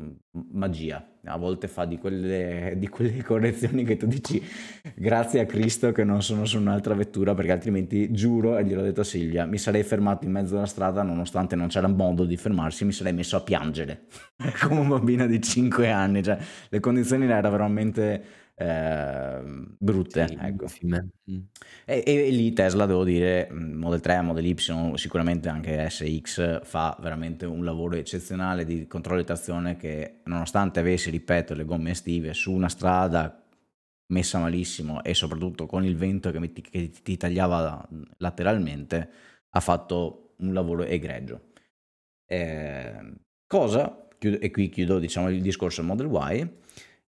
[0.53, 1.05] magia.
[1.25, 4.42] A volte fa di quelle, di quelle correzioni che tu dici
[4.95, 9.01] grazie a Cristo che non sono su un'altra vettura, perché altrimenti giuro, e gliel'ho detto
[9.01, 12.85] a Silvia, mi sarei fermato in mezzo alla strada, nonostante non c'era modo di fermarsi,
[12.85, 14.03] mi sarei messo a piangere
[14.62, 16.23] come un bambino di 5 anni.
[16.23, 19.42] Cioè, le condizioni erano veramente eh,
[19.79, 20.29] brutte.
[20.29, 20.66] Sì, ecco.
[20.87, 21.38] Mm.
[21.85, 24.57] E, e, lì Tesla, devo dire, mm, Model 3, Model Y,
[24.94, 31.11] sicuramente anche SX fa veramente un lavoro eccezionale di controllo di trazione che nonostante avesse,
[31.11, 33.37] ripeto, le gomme estive su una strada
[34.12, 39.11] messa malissimo e soprattutto con il vento che, mi, che ti tagliava lateralmente,
[39.51, 41.51] ha fatto un lavoro egregio.
[42.27, 43.12] Eh,
[43.46, 46.61] cosa, e qui chiudo diciamo, il discorso Model Y,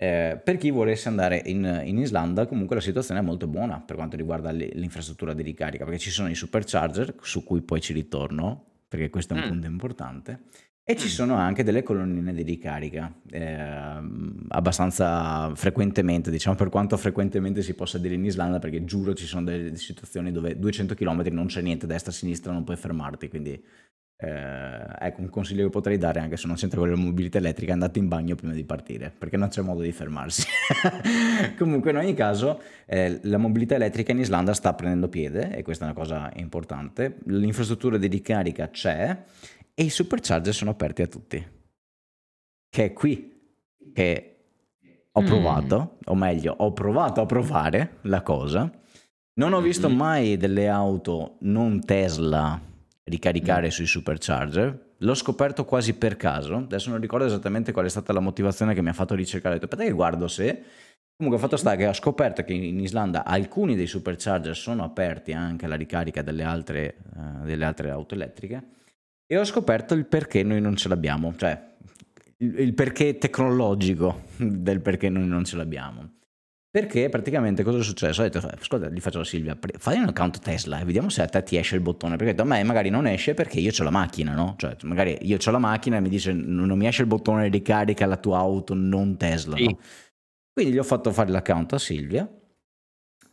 [0.02, 3.96] eh, per chi volesse andare in, in, Islanda, comunque la situazione è molto buona per
[3.96, 8.64] quanto riguarda l'infrastruttura di ricarica, perché ci sono i supercharger, su cui poi ci ritorno,
[8.88, 9.48] perché questo è un mm.
[9.48, 10.40] punto importante,
[10.82, 11.10] e ci mm.
[11.10, 13.54] sono anche delle colonnine di ricarica, eh,
[14.48, 19.44] abbastanza frequentemente, diciamo per quanto frequentemente si possa dire in Islanda, perché giuro ci sono
[19.44, 23.62] delle situazioni dove 200 km non c'è niente, destra, sinistra, non puoi fermarti, quindi
[24.22, 27.72] eh, ecco, un consiglio che potrei dare, anche se non c'entra con la mobilità elettrica,
[27.72, 30.46] andate in bagno prima di partire, perché non c'è modo di fermarsi.
[31.56, 35.86] Comunque, in ogni caso, eh, la mobilità elettrica in Islanda sta prendendo piede, e questa
[35.86, 37.16] è una cosa importante.
[37.26, 39.24] L'infrastruttura di ricarica c'è
[39.72, 41.46] e i supercharger sono aperti a tutti.
[42.68, 43.40] Che è qui
[43.94, 44.36] che
[45.12, 45.26] ho mm.
[45.26, 45.98] provato, mm.
[46.04, 48.70] o meglio, ho provato a provare la cosa.
[49.32, 49.96] Non ho visto mm-hmm.
[49.96, 52.68] mai delle auto non Tesla
[53.10, 53.70] ricaricare mm.
[53.70, 54.88] sui supercharger.
[54.98, 56.56] L'ho scoperto quasi per caso.
[56.56, 59.56] Adesso non ricordo esattamente qual è stata la motivazione che mi ha fatto ricercare.
[59.56, 60.62] Ho detto, aspetta che guardo se...
[61.20, 65.34] Comunque, il fatto sta che ho scoperto che in Islanda alcuni dei supercharger sono aperti
[65.34, 68.62] anche alla ricarica delle altre, uh, delle altre auto elettriche.
[69.26, 71.34] E ho scoperto il perché noi non ce l'abbiamo.
[71.36, 71.62] Cioè,
[72.38, 76.19] il, il perché tecnologico del perché noi non ce l'abbiamo.
[76.72, 78.20] Perché praticamente cosa è successo?
[78.20, 81.26] Ho detto, ascolta, gli faccio a Silvia, fai un account Tesla e vediamo se a
[81.26, 82.14] te ti esce il bottone.
[82.14, 84.54] Perché a me magari non esce perché io ho la macchina, no?
[84.56, 88.06] Cioè, magari io ho la macchina e mi dice non mi esce il bottone ricarica
[88.06, 89.64] la tua auto non Tesla, sì.
[89.64, 89.78] no?
[90.52, 92.30] Quindi gli ho fatto fare l'account a Silvia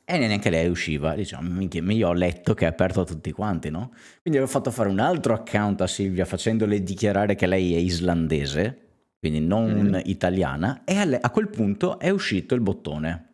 [0.04, 1.13] e neanche lei usciva.
[1.13, 3.93] Diciamo, minchia, io ho letto che è aperto a tutti quanti, no?
[4.23, 8.87] Quindi ho fatto fare un altro account a Silvia facendole dichiarare che lei è islandese,
[9.19, 9.99] quindi non mm.
[10.06, 13.27] italiana, e a quel punto è uscito il bottone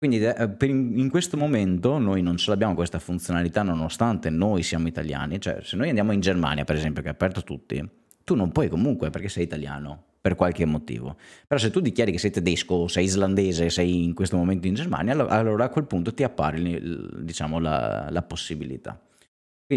[0.00, 5.38] quindi eh, in questo momento noi non ce l'abbiamo questa funzionalità nonostante noi siamo italiani,
[5.38, 7.86] cioè se noi andiamo in Germania per esempio che è aperto a tutti,
[8.24, 11.18] tu non puoi comunque perché sei italiano per qualche motivo.
[11.46, 15.12] Però se tu dichiari che sei tedesco, sei islandese, sei in questo momento in Germania,
[15.28, 16.80] allora a quel punto ti appare
[17.20, 18.98] diciamo, la, la possibilità.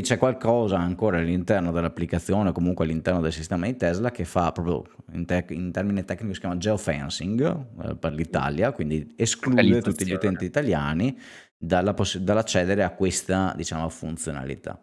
[0.01, 5.25] C'è qualcosa ancora all'interno dell'applicazione, comunque all'interno del sistema di Tesla, che fa proprio in,
[5.25, 10.45] te- in termine tecnico si chiama geofencing eh, per l'Italia, quindi esclude tutti gli utenti
[10.45, 11.15] italiani
[11.55, 14.81] dalla poss- dall'accedere a questa diciamo, funzionalità.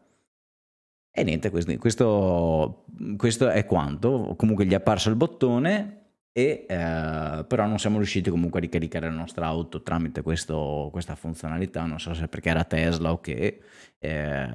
[1.13, 2.85] E niente, questo, questo,
[3.17, 4.35] questo, è quanto.
[4.37, 6.00] Comunque gli è apparso il bottone,
[6.33, 11.17] e, eh, però non siamo riusciti comunque a ricaricare la nostra auto tramite questo, questa
[11.17, 13.61] funzionalità, non so se perché era Tesla o che,
[13.99, 14.49] eh,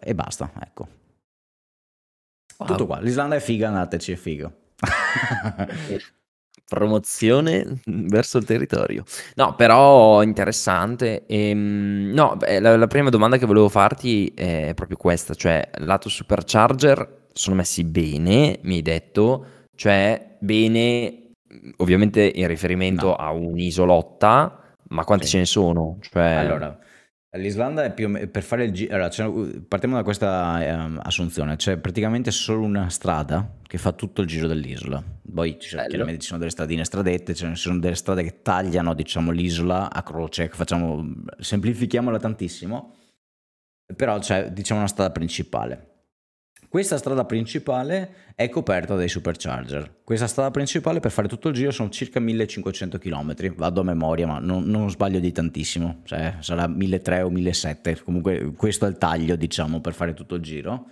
[0.00, 0.88] e basta, ecco.
[2.58, 2.68] Wow.
[2.68, 4.52] Tutto qua, l'Islanda è figa, andateci, è figo.
[6.68, 9.04] Promozione verso il territorio.
[9.36, 11.24] No, però interessante.
[11.26, 17.28] Ehm, no, la, la prima domanda che volevo farti è proprio questa, cioè lato supercharger
[17.32, 19.46] sono messi bene, mi hai detto,
[19.78, 21.34] cioè bene
[21.76, 23.14] ovviamente in riferimento no.
[23.14, 25.30] a un'isolotta, ma quanti sì.
[25.32, 25.98] ce ne sono?
[26.00, 26.22] Cioè...
[26.34, 26.76] Allora,
[27.36, 29.10] L'Islanda è più per fare il giro, allora,
[29.68, 34.48] partiamo da questa eh, assunzione, c'è praticamente solo una strada che fa tutto il giro
[34.48, 35.00] dell'isola,
[35.32, 38.94] poi ci sono, chiaramente ci sono delle stradine stradette, ci sono delle strade che tagliano
[38.94, 41.06] diciamo, l'isola a croce, facciamo,
[41.38, 42.96] semplifichiamola tantissimo,
[43.94, 45.87] però c'è diciamo una strada principale.
[46.68, 50.00] Questa strada principale è coperta dai supercharger.
[50.04, 53.54] Questa strada principale per fare tutto il giro sono circa 1500 km.
[53.54, 56.02] Vado a memoria, ma non, non sbaglio di tantissimo.
[56.04, 58.04] Cioè, sarà 1300 o 1700.
[58.04, 60.90] Comunque, questo è il taglio, diciamo, per fare tutto il giro.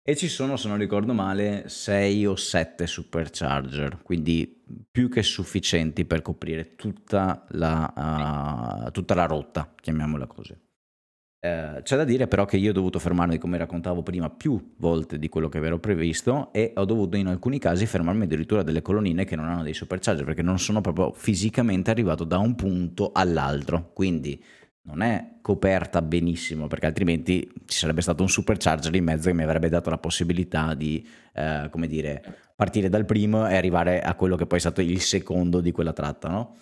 [0.00, 6.04] E ci sono, se non ricordo male, 6 o 7 supercharger, quindi più che sufficienti
[6.04, 10.56] per coprire tutta la, uh, tutta la rotta, chiamiamola così.
[11.46, 15.18] Eh, c'è da dire però che io ho dovuto fermarmi, come raccontavo prima, più volte
[15.18, 19.24] di quello che avevo previsto e ho dovuto in alcuni casi fermarmi addirittura delle colonnine
[19.24, 23.90] che non hanno dei supercharger perché non sono proprio fisicamente arrivato da un punto all'altro.
[23.92, 24.42] Quindi
[24.82, 29.42] non è coperta benissimo perché altrimenti ci sarebbe stato un supercharger in mezzo che mi
[29.42, 32.22] avrebbe dato la possibilità di, eh, come dire,
[32.56, 35.92] partire dal primo e arrivare a quello che poi è stato il secondo di quella
[35.92, 36.56] tratta, no?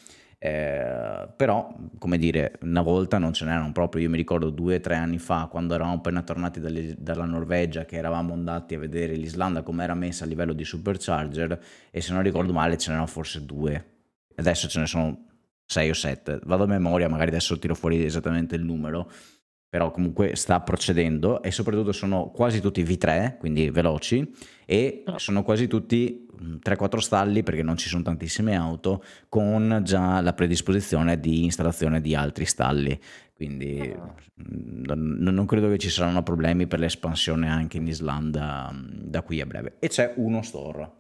[0.45, 4.03] Eh, però, come dire, una volta non ce n'erano proprio.
[4.03, 7.87] Io mi ricordo due o tre anni fa, quando eravamo appena tornati dalle, dalla Norvegia,
[7.87, 11.59] che eravamo andati a vedere l'Islanda come era messa a livello di supercharger,
[11.91, 13.93] e se non ricordo male ce n'erano forse due.
[14.35, 15.27] Adesso ce ne sono
[15.65, 16.41] sei o sette.
[16.45, 19.11] Vado a memoria, magari adesso tiro fuori esattamente il numero.
[19.75, 24.33] Però comunque sta procedendo e soprattutto sono quasi tutti V3, quindi veloci,
[24.65, 25.19] e ah.
[25.19, 26.29] sono quasi tutti
[26.65, 32.15] 3-4 stalli perché non ci sono tantissime auto con già la predisposizione di installazione di
[32.15, 32.97] altri stalli
[33.35, 34.15] quindi ah.
[34.37, 39.77] non, credo che ci saranno problemi per l'espansione anche in Islanda da qui a breve
[39.81, 40.91] e c'è uno store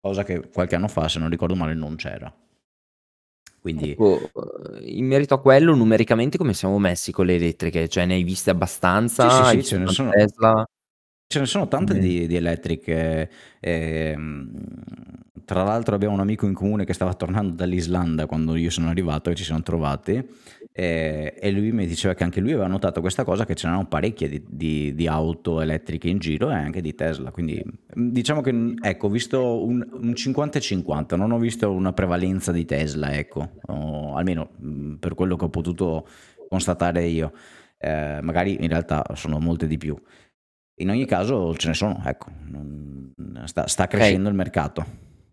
[0.00, 2.32] cosa che qualche anno fa se non ricordo male non c'era
[3.64, 3.92] quindi...
[3.92, 4.30] Ecco,
[4.82, 7.88] in merito a quello, numericamente come siamo messi con le elettriche?
[7.88, 9.46] Cioè, ne hai viste abbastanza?
[9.46, 10.10] Sì, sì, sì ce ne sono.
[10.10, 10.66] Tesla?
[11.26, 13.30] Ce ne sono tante di, di elettriche.
[13.60, 14.14] Eh,
[15.46, 19.30] tra l'altro abbiamo un amico in comune che stava tornando dall'Islanda quando io sono arrivato
[19.30, 20.22] e ci siamo trovati
[20.76, 24.28] eh, e lui mi diceva che anche lui aveva notato questa cosa, che c'erano parecchie
[24.28, 27.30] di, di, di, auto elettriche in giro e anche di Tesla.
[27.30, 27.62] Quindi
[27.94, 32.64] diciamo che ecco, ho visto un, un 50 50, non ho visto una prevalenza di
[32.64, 34.50] Tesla, ecco, o, almeno
[34.98, 36.08] per quello che ho potuto
[36.48, 37.32] constatare io.
[37.78, 39.96] Eh, magari in realtà sono molte di più.
[40.78, 42.32] In ogni caso ce ne sono, ecco,
[43.44, 44.30] sta, sta crescendo okay.
[44.30, 44.86] il mercato.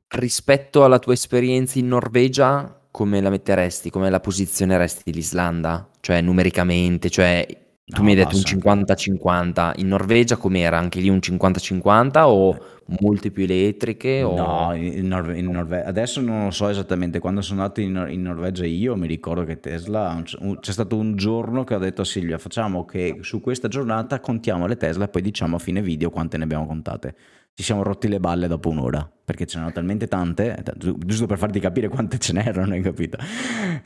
[0.07, 3.89] Rispetto alla tua esperienza in Norvegia, come la metteresti?
[3.89, 5.89] Come la posizioneresti l'Islanda?
[6.01, 7.45] Cioè numericamente, cioè
[7.91, 10.77] tu no, mi hai detto un 50-50, in Norvegia com'era?
[10.77, 12.57] Anche lì un 50-50 o
[12.99, 14.23] molte più elettriche?
[14.23, 14.35] O...
[14.35, 18.21] No, in, Norve- in Norvegia adesso non lo so esattamente, quando sono andato in, in
[18.21, 22.37] Norvegia io mi ricordo che Tesla, c'è stato un giorno che ho detto a Silvia
[22.37, 26.37] facciamo che su questa giornata contiamo le Tesla e poi diciamo a fine video quante
[26.37, 27.15] ne abbiamo contate
[27.53, 31.87] ci siamo rotti le balle dopo un'ora perché c'erano talmente tante, giusto per farti capire
[31.87, 33.17] quante ce n'erano, hai capito?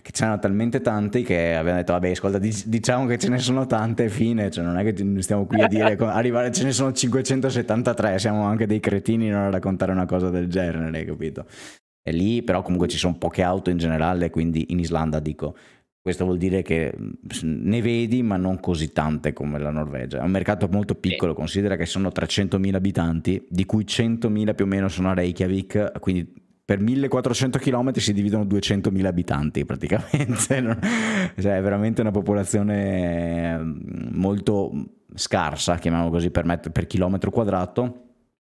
[0.02, 4.10] Che c'erano talmente tante che abbiamo detto, vabbè, ascolta, diciamo che ce ne sono tante,
[4.10, 8.46] fine, cioè non è che stiamo qui a dire, arrivare, ce ne sono 573, siamo
[8.46, 11.46] anche dei cretini non a raccontare una cosa del genere, hai capito?
[12.02, 15.56] E lì però comunque ci sono poche auto in generale, quindi in Islanda dico,
[16.06, 16.94] questo vuol dire che
[17.42, 20.20] ne vedi, ma non così tante come la Norvegia.
[20.20, 24.68] È un mercato molto piccolo, considera che sono 300.000 abitanti, di cui 100.000 più o
[24.68, 26.32] meno sono a Reykjavik, quindi
[26.64, 30.78] per 1400 km si dividono 200.000 abitanti praticamente.
[31.42, 33.60] cioè, è veramente una popolazione
[34.12, 34.74] molto
[35.12, 38.05] scarsa, chiamiamolo così, per, metro, per chilometro quadrato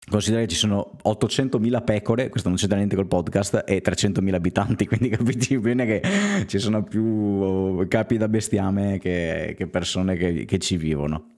[0.06, 4.86] Considera che ci sono 800.000 pecore, questo non c'entra niente col podcast, e 300.000 abitanti,
[4.88, 10.58] quindi capite bene che ci sono più capi da bestiame che, che persone che, che,
[10.58, 11.32] ci vivono.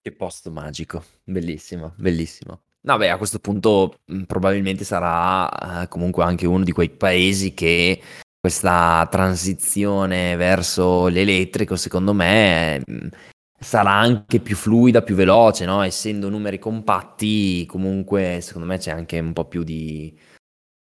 [0.00, 2.60] Che posto magico, bellissimo, bellissimo.
[2.80, 8.00] No, beh, a questo punto probabilmente sarà eh, comunque anche uno di quei paesi che
[8.40, 12.82] questa transizione verso l'elettrico, secondo me,
[13.58, 15.82] sarà anche più fluida, più veloce, no?
[15.82, 20.16] Essendo numeri compatti, comunque secondo me c'è anche un po' più di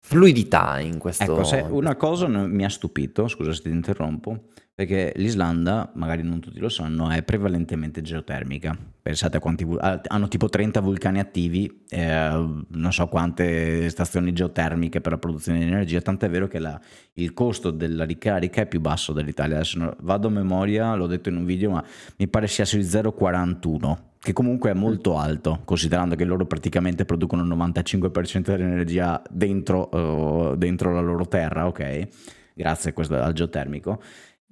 [0.07, 1.41] fluidità in questo.
[1.41, 6.59] Ecco, una cosa mi ha stupito, scusa se ti interrompo, perché l'Islanda, magari non tutti
[6.59, 8.77] lo sanno, è prevalentemente geotermica.
[9.01, 15.13] Pensate a quanti hanno tipo 30 vulcani attivi, eh, non so quante stazioni geotermiche per
[15.13, 16.81] la produzione di energia, tant'è vero che la,
[17.15, 19.57] il costo della ricarica è più basso dell'Italia.
[19.57, 21.85] Adesso non, vado a memoria, l'ho detto in un video, ma
[22.17, 27.43] mi pare sia sui 0,41 che comunque è molto alto, considerando che loro praticamente producono
[27.43, 32.09] il 95% dell'energia dentro, uh, dentro la loro terra, ok?
[32.55, 34.01] Grazie al geotermico.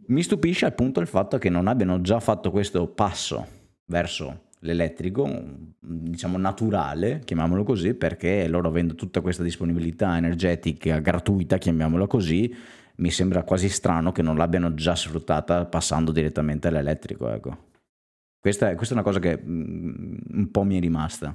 [0.07, 3.47] Mi stupisce appunto il fatto che non abbiano già fatto questo passo
[3.87, 5.29] verso l'elettrico,
[5.79, 12.55] diciamo naturale, chiamiamolo così, perché loro avendo tutta questa disponibilità energetica gratuita, chiamiamola così,
[12.97, 17.71] mi sembra quasi strano che non l'abbiano già sfruttata passando direttamente all'elettrico, ecco.
[18.41, 21.35] Questa è, questa è una cosa che mm, un po' mi è rimasta.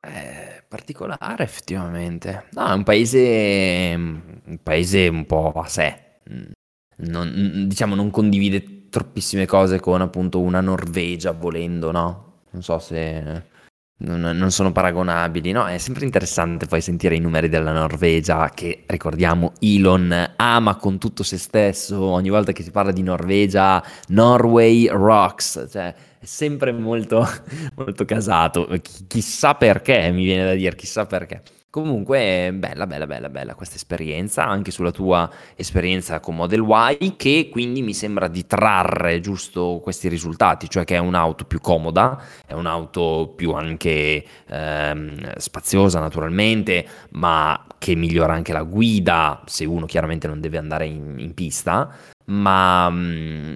[0.00, 2.46] È particolare effettivamente.
[2.52, 6.05] No, è un paese, un paese un po' a sé
[6.96, 12.42] non, diciamo, non condivide troppissime cose con appunto una Norvegia volendo, no?
[12.50, 13.44] Non so se
[13.98, 15.66] non, non, sono paragonabili, no?
[15.66, 21.22] È sempre interessante poi sentire i numeri della Norvegia, che ricordiamo Elon ama con tutto
[21.22, 27.26] se stesso, ogni volta che si parla di Norvegia, Norway rocks, cioè è sempre molto,
[27.76, 28.68] molto casato,
[29.06, 31.42] chissà perché, mi viene da dire, chissà perché.
[31.76, 36.64] Comunque, bella, bella, bella, bella questa esperienza, anche sulla tua esperienza con Model
[36.98, 41.60] Y, che quindi mi sembra di trarre giusto questi risultati, cioè che è un'auto più
[41.60, 49.66] comoda, è un'auto più anche ehm, spaziosa naturalmente, ma che migliora anche la guida, se
[49.66, 51.94] uno chiaramente non deve andare in, in pista,
[52.28, 53.52] ma mm,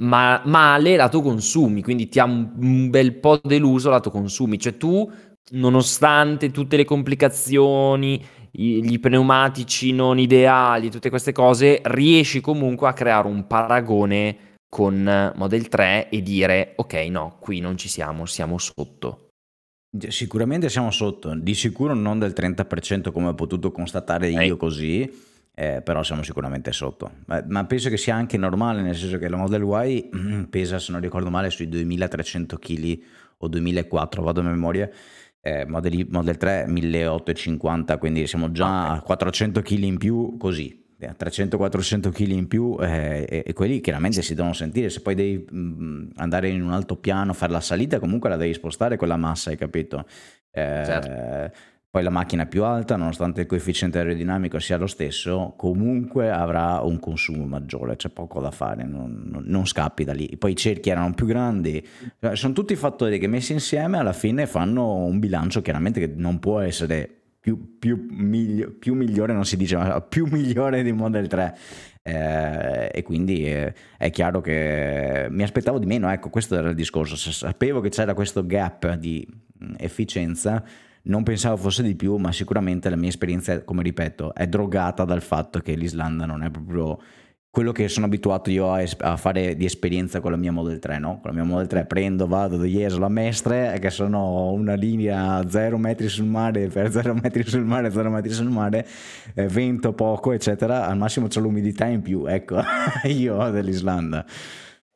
[0.00, 4.76] ma male lato consumi, quindi ti ha un, un bel po' deluso lato consumi, cioè
[4.76, 5.10] tu
[5.50, 13.26] nonostante tutte le complicazioni, gli pneumatici non ideali, tutte queste cose, riesci comunque a creare
[13.26, 19.28] un paragone con Model 3 e dire ok, no, qui non ci siamo, siamo sotto.
[20.08, 24.56] Sicuramente siamo sotto, di sicuro non del 30% come ho potuto constatare io Ehi.
[24.56, 25.10] così,
[25.54, 27.10] eh, però siamo sicuramente sotto.
[27.26, 30.08] Ma, ma, penso che sia anche normale, nel senso che la Model Y
[30.48, 33.02] pesa, se non ricordo male, sui 2300 kg
[33.38, 34.88] o 2004, vado a memoria,
[35.42, 38.96] eh, Model, Model 3 1850, quindi siamo già okay.
[38.98, 40.80] a 400 kg in più così.
[41.02, 45.44] 300-400 kg in più eh, e, e, quelli chiaramente si devono sentire se poi devi
[45.50, 49.50] mh, mm, andare in un altopiano fare la salita comunque la devi spostare quella massa
[49.50, 50.06] hai capito
[50.52, 51.56] eh, certo.
[51.92, 56.98] Poi la macchina più alta, nonostante il coefficiente aerodinamico sia lo stesso, comunque avrà un
[56.98, 60.38] consumo maggiore, c'è poco da fare, non, non, non scappi da lì.
[60.38, 61.86] Poi i cerchi erano più grandi,
[62.18, 66.38] cioè, sono tutti fattori che messi insieme alla fine fanno un bilancio chiaramente che non
[66.38, 71.26] può essere più, più, miglio, più migliore, non si dice, ma più migliore di Model
[71.26, 71.58] 3.
[72.04, 76.74] Eh, e quindi eh, è chiaro che mi aspettavo di meno, ecco questo era il
[76.74, 79.28] discorso, sapevo che c'era questo gap di
[79.76, 80.64] efficienza
[81.04, 85.22] non pensavo fosse di più, ma sicuramente la mia esperienza, come ripeto, è drogata dal
[85.22, 86.98] fatto che l'Islanda non è proprio
[87.52, 90.98] quello che sono abituato io a, a, fare di esperienza con la mia Model 3,
[90.98, 91.20] no?
[91.20, 95.46] Con la mia Model 3 prendo, vado da Jesolo a Mestre, che sono una linea
[95.46, 98.86] 0 metri sul mare per 0 metri sul mare, 0 metri sul mare,
[99.34, 102.58] eh, vento poco, eccetera, al massimo c'è l'umidità in più, ecco,
[103.04, 104.24] io dell'Islanda.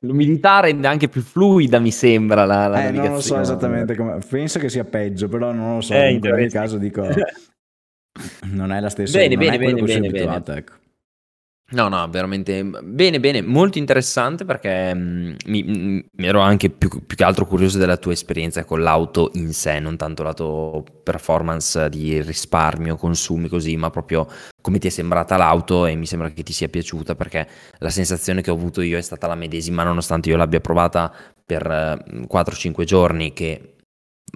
[0.01, 4.19] L'umidità rende anche più fluida, mi sembra, la, la eh, Non lo so esattamente come...
[4.29, 5.95] Penso che sia peggio, però non lo so.
[5.95, 7.07] Eh, in quel caso dico...
[8.53, 9.19] non è la stessa...
[9.19, 10.43] Bene, bene, bene, bene, bene.
[10.47, 10.75] Ecco.
[11.69, 17.25] No, no, veramente bene, bene, molto interessante perché mm, mi, ero anche più, più, che
[17.25, 22.23] altro curioso della tua esperienza con l'auto in sé, non tanto la tua performance di
[22.23, 24.29] risparmio, consumi così, ma proprio
[24.63, 27.49] come ti è sembrata l'auto e mi sembra che ti sia piaciuta perché
[27.79, 31.13] la sensazione che ho avuto io è stata la medesima nonostante io l'abbia provata
[31.45, 31.67] per
[32.29, 33.75] 4-5 mm, giorni che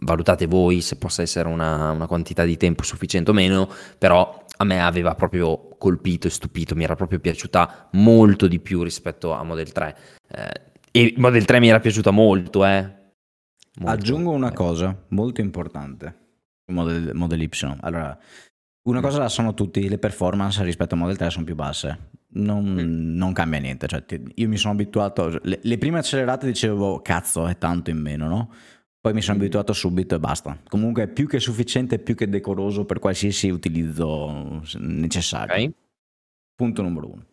[0.02, 3.68] valutate voi se possa essere una, una quantità di tempo sufficiente o meno,
[3.98, 8.82] però a me aveva proprio colpito e stupito, mi era proprio piaciuta molto di più
[8.82, 9.96] rispetto a Model 3.
[10.28, 10.60] Eh,
[10.92, 12.98] e Model 3 mi era piaciuta molto, eh.
[13.76, 14.54] Molto, Aggiungo una eh.
[14.54, 16.14] cosa molto importante,
[16.66, 17.50] Model, Model Y.
[17.80, 18.18] Allora,
[18.82, 19.02] una mm.
[19.02, 22.10] cosa la sono tutti, le performance rispetto a Model 3 sono più basse.
[22.32, 23.16] Non, mm.
[23.16, 24.04] non cambia niente, cioè,
[24.34, 28.52] io mi sono abituato, le, le prime accelerate dicevo cazzo è tanto in meno, no?
[29.00, 30.58] Poi mi sono abituato subito e basta.
[30.68, 35.54] Comunque è più che sufficiente, più che decoroso per qualsiasi utilizzo necessario.
[35.54, 35.74] Okay.
[36.54, 37.24] Punto numero uno.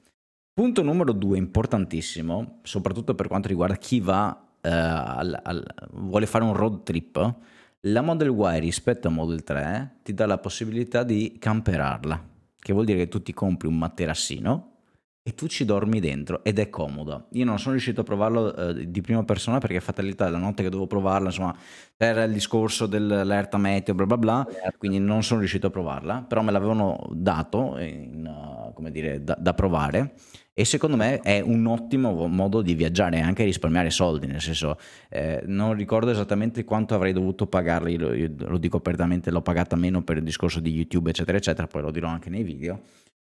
[0.53, 6.45] Punto numero due, importantissimo, soprattutto per quanto riguarda chi va, eh, al, al, vuole fare
[6.45, 7.36] un road trip,
[7.82, 12.86] la Model Y rispetto a Model 3 ti dà la possibilità di camperarla, che vuol
[12.86, 14.76] dire che tu ti compri un materassino
[15.28, 17.25] e tu ci dormi dentro ed è comodo.
[17.32, 20.69] Io non sono riuscito a provarlo eh, di prima persona perché fatalità la notte che
[20.69, 21.53] dovevo provarla, insomma,
[21.97, 24.78] era il discorso dell'alerta meteo, bla bla bla, certo.
[24.78, 29.36] quindi non sono riuscito a provarla, però me l'avevano dato in, uh, come dire, da,
[29.38, 30.13] da, provare
[30.53, 34.78] e secondo me è un ottimo modo di viaggiare e anche risparmiare soldi, nel senso,
[35.09, 38.13] eh, non ricordo esattamente quanto avrei dovuto pagarli, lo,
[38.47, 41.91] lo dico apertamente, l'ho pagata meno per il discorso di YouTube, eccetera, eccetera, poi lo
[41.91, 42.80] dirò anche nei video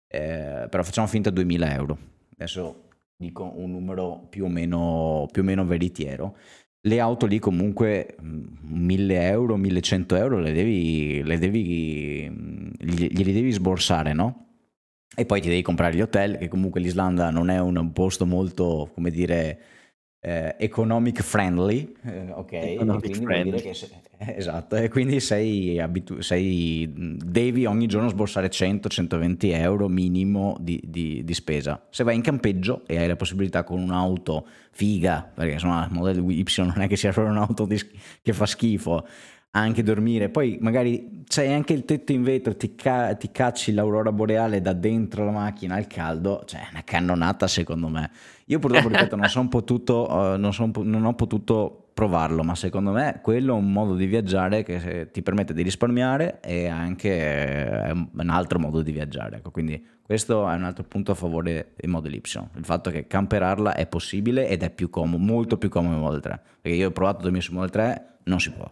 [0.08, 1.98] eh, però facciamo finta 2000 euro.
[2.34, 6.36] Adesso dico un numero più o meno, più o meno veritiero.
[6.80, 13.32] Le auto lì comunque 1000 mm, euro, 1100 euro le devi, le devi, mm, glieli
[13.32, 14.44] devi sborsare, no?
[15.16, 18.90] E poi ti devi comprare gli hotel, che comunque l'Islanda non è un posto molto,
[18.92, 19.58] come dire,
[20.26, 22.52] eh, economic friendly, eh, ok?
[22.52, 23.72] Economic friendly.
[23.72, 23.88] Se,
[24.34, 31.22] esatto, e quindi sei, abitu- sei, devi ogni giorno sborsare 100-120 euro minimo di, di,
[31.22, 31.80] di, spesa.
[31.90, 36.28] Se vai in campeggio e hai la possibilità con un'auto figa, perché insomma il modello
[36.28, 37.80] Y non è che sia solo un'auto di,
[38.20, 39.06] che fa schifo,
[39.58, 40.28] anche dormire.
[40.28, 44.72] Poi magari c'hai anche il tetto in vetro, ti, ca- ti, cacci l'aurora boreale da
[44.72, 48.10] dentro la macchina al caldo, cioè una cannonata secondo me.
[48.46, 52.92] Io purtroppo, ripeto, non, son potuto, uh, non, son, non, ho potuto provarlo, ma secondo
[52.92, 57.90] me quello è un modo di viaggiare che ti permette di risparmiare e anche è
[57.90, 59.38] un altro modo di viaggiare.
[59.38, 62.20] Ecco, quindi questo è un altro punto a favore del Model Y,
[62.56, 66.20] il fatto che camperarla è possibile ed è più comodo, molto più comodo in Model
[66.20, 68.70] 3, perché io ho provato a dormire su Model 3, non si può.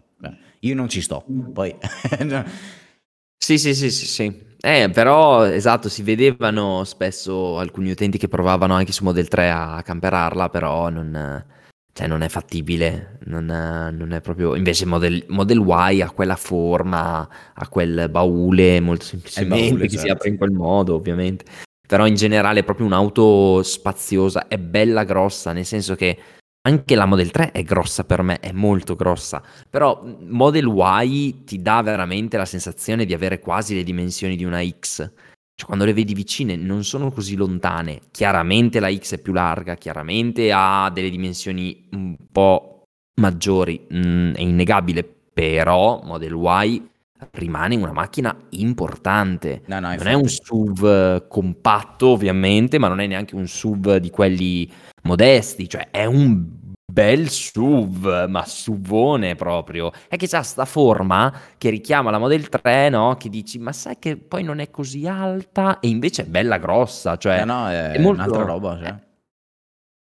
[0.64, 1.74] Io non ci sto, poi...
[3.36, 4.42] sì, sì, sì, sì, sì.
[4.60, 9.82] Eh, però, esatto, si vedevano spesso alcuni utenti che provavano anche su Model 3 a
[9.84, 11.44] camperarla, però non,
[11.92, 14.54] cioè non è fattibile, non, non è proprio...
[14.54, 20.06] Invece Model, Model, Y ha quella forma, ha quel baule molto semplicemente baule, che certo.
[20.06, 21.44] si apre in quel modo, ovviamente.
[21.86, 26.18] Però in generale è proprio un'auto spaziosa, è bella grossa, nel senso che
[26.66, 31.60] anche la Model 3 è grossa per me, è molto grossa, però Model Y ti
[31.60, 35.12] dà veramente la sensazione di avere quasi le dimensioni di una X.
[35.56, 38.00] Cioè, quando le vedi vicine non sono così lontane.
[38.10, 42.82] Chiaramente la X è più larga, chiaramente ha delle dimensioni un po'
[43.20, 46.88] maggiori, mm, è innegabile, però Model Y
[47.32, 49.62] rimane una macchina importante.
[49.66, 54.10] No, no, non è un SUV compatto, ovviamente, ma non è neanche un SUV di
[54.10, 54.70] quelli
[55.02, 56.62] modesti, cioè è un
[56.92, 59.90] bel SUV, ma SUVone proprio.
[60.08, 63.16] È che c'ha sta forma che richiama la Model 3, no?
[63.16, 67.16] Che dici, ma sai che poi non è così alta e invece è bella grossa,
[67.16, 68.22] cioè Eh no, è, è molto...
[68.22, 68.94] un'altra roba, cioè.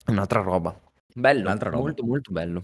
[0.05, 0.78] È un'altra roba.
[1.16, 1.82] Bello, Un'altra roba.
[1.84, 2.64] molto molto bello.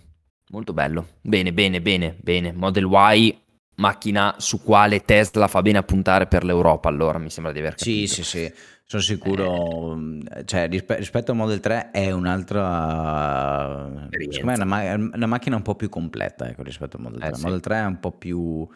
[0.52, 1.08] Molto bello.
[1.22, 2.52] Bene, bene, bene, bene.
[2.52, 3.38] Model Y,
[3.80, 7.74] macchina su quale Tesla fa bene a puntare per l'Europa, allora mi sembra di aver
[7.78, 8.14] Sì, capito.
[8.14, 8.54] sì, sì,
[8.84, 14.66] sono sicuro, mm, cioè rispe- rispetto al Model 3 è un'altra, secondo me è una,
[14.66, 17.28] ma- una macchina un po' più completa, ecco, rispetto al Model 3.
[17.28, 17.44] Eh Il sì.
[17.46, 18.68] Model 3 è un po' più,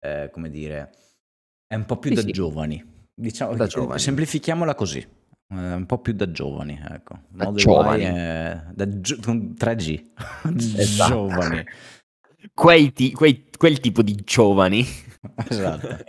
[0.00, 0.90] eh, come dire,
[1.66, 2.30] è un po' più Sì, da sì.
[2.32, 2.84] giovani,
[3.14, 4.00] diciamo, Da eh, giovani.
[4.00, 7.18] semplifichiaamola così, eh, un po' più da giovani, ecco.
[7.28, 8.02] Da Model giovani.
[8.04, 10.04] è da gio- 3G,
[10.78, 11.08] Esatto.
[11.10, 11.64] giovani,
[12.54, 14.84] Quei ti- quei- quel tipo di giovani.
[15.48, 16.04] esatto.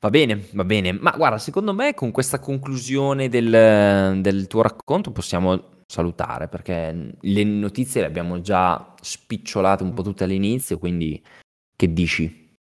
[0.00, 0.92] Va bene, va bene.
[0.92, 7.44] Ma guarda, secondo me con questa conclusione del, del tuo racconto possiamo salutare perché le
[7.44, 11.22] notizie le abbiamo già spicciolate un po' tutte all'inizio, quindi
[11.76, 12.52] che dici?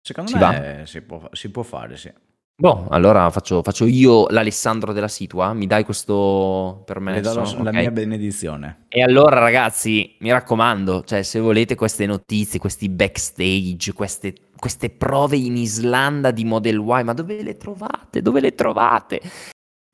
[0.00, 2.12] Secondo Si me si può, si può fare, sì.
[2.60, 7.32] Boh, allora faccio, faccio io l'Alessandro della Situa, mi dai questo Le permesso?
[7.34, 7.76] do la, la Ok.
[7.76, 8.86] mia benedizione.
[8.88, 15.36] E allora ragazzi, mi raccomando, cioè se volete queste notizie, questi backstage, queste, queste prove
[15.36, 18.22] in Islanda di Model Y, ma dove le trovate?
[18.22, 19.20] Dove le trovate?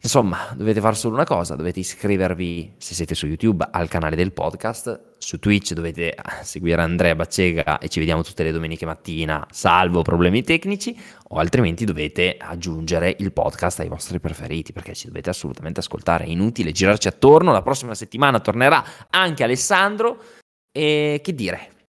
[0.05, 4.34] Insomma, dovete fare solo una cosa, dovete iscrivervi, se siete su YouTube, al canale del
[4.34, 10.02] podcast, su Twitch dovete seguire Andrea Baccega e ci vediamo tutte le domeniche mattina, salvo
[10.02, 10.94] problemi tecnici,
[11.28, 16.28] o altrimenti dovete aggiungere il podcast ai vostri preferiti, perché ci dovete assolutamente ascoltare, è
[16.28, 20.22] inutile girarci attorno, la prossima settimana tornerà anche Alessandro,
[20.70, 21.86] e che dire,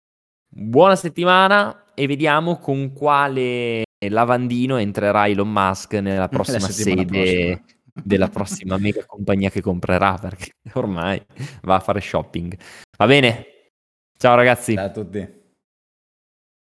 [0.47, 7.77] buona settimana e vediamo con quale lavandino entrerà Elon Musk nella prossima sede prossima.
[8.03, 11.23] Della prossima mega compagnia che comprerà, perché ormai
[11.61, 12.57] va a fare shopping.
[12.97, 13.45] Va bene?
[14.17, 14.75] Ciao ragazzi.
[14.75, 15.38] Ciao a tutti.